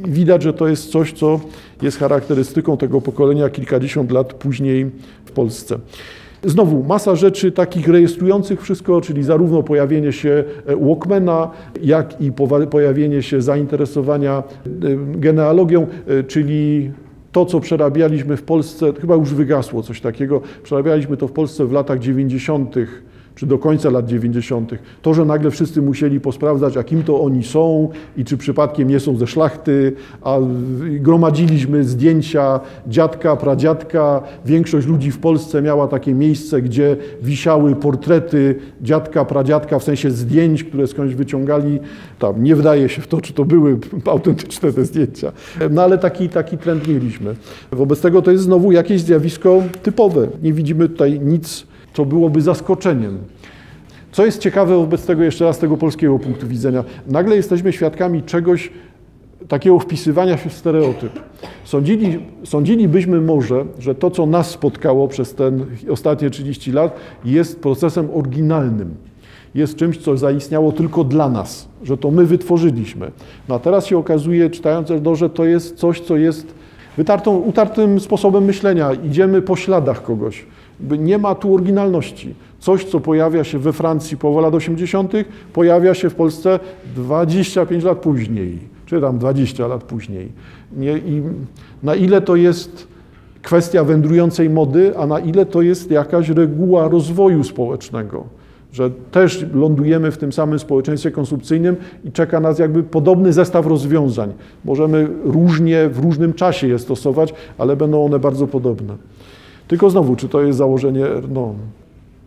Widać, 0.09 0.43
że 0.43 0.53
to 0.53 0.69
jest 0.69 0.91
coś, 0.91 1.13
co 1.13 1.41
jest 1.83 1.99
charakterystyką 1.99 2.77
tego 2.77 3.01
pokolenia 3.01 3.49
kilkadziesiąt 3.49 4.11
lat 4.13 4.35
później 4.35 4.91
w 5.25 5.31
Polsce. 5.31 5.79
Znowu 6.45 6.83
masa 6.83 7.17
rzeczy 7.17 7.53
takich 7.53 7.89
rejestrujących 7.89 8.63
wszystko, 8.63 9.01
czyli 9.01 9.23
zarówno 9.23 9.63
pojawienie 9.63 10.13
się 10.13 10.45
e, 10.67 10.77
Walkmana, 10.77 11.51
jak 11.83 12.21
i 12.21 12.33
pojawienie 12.71 13.23
się 13.23 13.43
zainteresowania 13.43 14.43
e, 14.67 14.71
genealogią, 15.19 15.87
e, 16.07 16.23
czyli 16.23 16.91
to, 17.33 17.47
co 17.47 17.61
przerabialiśmy 17.61 18.37
w 18.37 18.43
Polsce, 18.43 18.93
chyba 19.01 19.15
już 19.15 19.35
wygasło 19.35 19.83
coś 19.83 20.01
takiego, 20.01 20.41
przerabialiśmy 20.63 21.17
to 21.17 21.29
w 21.29 21.33
Polsce 21.33 21.67
w 21.67 21.73
latach 21.73 21.99
90 21.99 22.77
czy 23.39 23.47
do 23.47 23.59
końca 23.59 23.91
lat 23.91 24.07
90. 24.07 24.75
To, 25.03 25.15
że 25.15 25.25
nagle 25.25 25.51
wszyscy 25.51 25.83
musieli 25.83 26.21
posprawdzać, 26.21 26.77
a 26.77 26.85
kim 26.85 27.03
to 27.03 27.21
oni 27.21 27.45
są 27.45 27.89
i 28.17 28.25
czy 28.25 28.37
przypadkiem 28.37 28.89
nie 28.89 29.01
są 29.01 29.17
ze 29.17 29.27
szlachty, 29.27 29.93
a 30.23 30.39
gromadziliśmy 31.01 31.85
zdjęcia 31.85 32.61
dziadka, 32.87 33.37
pradziadka. 33.37 34.23
Większość 34.47 34.87
ludzi 34.87 35.11
w 35.11 35.19
Polsce 35.19 35.63
miała 35.63 35.89
takie 35.89 36.15
miejsce, 36.15 36.63
gdzie 36.63 36.97
wisiały 37.23 37.77
portrety 37.77 38.55
dziadka, 38.83 39.25
pradziadka, 39.25 39.79
w 39.79 39.85
sensie 39.85 40.11
zdjęć, 40.11 40.65
które 40.65 40.87
skądś 40.87 41.15
wyciągali. 41.15 41.81
Tam 42.19 42.43
nie 42.43 42.57
wdaje 42.57 42.89
się 42.89 43.03
w 43.03 43.07
to, 43.07 43.21
czy 43.21 43.33
to 43.33 43.45
były 43.45 43.79
autentyczne 44.05 44.73
te 44.73 44.85
zdjęcia. 44.85 45.33
No 45.71 45.83
ale 45.83 45.99
taki, 45.99 46.29
taki 46.29 46.59
trend 46.59 46.89
mieliśmy. 46.89 47.35
Wobec 47.73 48.01
tego 48.01 48.23
to 48.23 48.31
jest 48.31 48.45
znowu 48.45 48.73
jakieś 48.73 49.01
zjawisko 49.01 49.63
typowe. 49.83 50.29
Nie 50.43 50.53
widzimy 50.53 50.89
tutaj 50.89 51.21
nic 51.21 51.67
co 51.99 52.05
byłoby 52.05 52.41
zaskoczeniem. 52.41 53.19
Co 54.13 54.27
jest 54.27 54.41
ciekawe 54.41 54.77
wobec 54.77 55.07
tego, 55.07 55.23
jeszcze 55.23 55.45
raz 55.45 55.57
z 55.57 55.59
tego 55.59 55.77
polskiego 55.77 56.19
punktu 56.19 56.47
widzenia, 56.47 56.85
nagle 57.07 57.37
jesteśmy 57.37 57.73
świadkami 57.73 58.23
czegoś, 58.23 58.71
takiego 59.49 59.79
wpisywania 59.79 60.37
się 60.37 60.51
w 60.51 60.53
stereotyp. 60.53 61.13
Sądzili, 61.65 62.19
sądzilibyśmy 62.45 63.21
może, 63.21 63.65
że 63.79 63.95
to, 63.95 64.11
co 64.11 64.27
nas 64.27 64.51
spotkało 64.51 65.09
przez 65.09 65.35
ten 65.35 65.67
ostatnie 65.91 66.31
30 66.31 66.73
lat, 66.73 66.97
jest 67.25 67.61
procesem 67.61 68.09
oryginalnym. 68.15 68.95
Jest 69.55 69.77
czymś, 69.77 69.99
co 69.99 70.17
zaistniało 70.17 70.73
tylko 70.73 71.05
dla 71.05 71.29
nas, 71.29 71.69
że 71.83 71.97
to 71.97 72.11
my 72.11 72.25
wytworzyliśmy. 72.25 73.11
No 73.49 73.55
a 73.55 73.59
teraz 73.59 73.87
się 73.87 73.99
okazuje, 73.99 74.51
czytając 74.51 74.91
Eldo, 74.91 75.17
że 75.17 75.31
to 75.31 75.45
jest 75.45 75.77
coś, 75.77 76.01
co 76.01 76.17
jest 76.17 76.55
wytartą, 76.97 77.37
utartym 77.37 78.01
sposobem 78.01 78.45
myślenia. 78.45 78.93
Idziemy 78.93 79.43
po 79.43 79.57
śladach 79.57 80.03
kogoś. 80.03 80.47
Nie 80.99 81.19
ma 81.19 81.35
tu 81.35 81.55
oryginalności. 81.55 82.35
Coś, 82.59 82.85
co 82.85 83.01
pojawia 83.01 83.45
się 83.45 83.59
we 83.59 83.73
Francji 83.73 84.17
połowa 84.17 84.41
lat 84.41 84.55
80., 84.55 85.13
pojawia 85.53 85.95
się 85.95 86.11
w 86.11 86.15
Polsce 86.15 86.61
25 86.97 87.85
lat 87.85 87.99
później, 87.99 88.59
czy 88.87 89.01
tam 89.01 89.19
20 89.19 89.67
lat 89.67 89.85
później. 89.85 90.33
Nie, 90.77 90.99
I 90.99 91.23
na 91.83 91.95
ile 91.95 92.21
to 92.21 92.37
jest 92.37 92.89
kwestia 93.43 93.85
wędrującej 93.85 94.51
mody, 94.51 94.97
a 94.97 95.07
na 95.07 95.19
ile 95.19 95.47
to 95.47 95.63
jest 95.63 95.91
jakaś 95.91 96.29
reguła 96.29 96.89
rozwoju 96.89 97.45
społecznego, 97.45 98.25
że 98.73 98.91
też 98.91 99.47
lądujemy 99.55 100.11
w 100.11 100.19
tym 100.19 100.33
samym 100.33 100.59
społeczeństwie 100.59 101.11
konsumpcyjnym 101.11 101.77
i 102.05 102.13
czeka 102.13 102.41
nas 102.41 102.59
jakby 102.59 102.83
podobny 102.83 103.33
zestaw 103.33 103.67
rozwiązań. 103.67 104.33
Możemy 104.65 105.09
różnie 105.25 105.89
w 105.89 105.99
różnym 105.99 106.33
czasie 106.33 106.69
je 106.69 106.79
stosować, 106.79 107.35
ale 107.59 107.77
będą 107.77 108.05
one 108.05 108.19
bardzo 108.19 108.47
podobne. 108.47 108.95
Tylko 109.69 109.91
znowu, 109.91 110.17
czy 110.17 110.29
to 110.29 110.41
jest 110.41 110.59
założenie 110.59 111.05
no, 111.29 111.55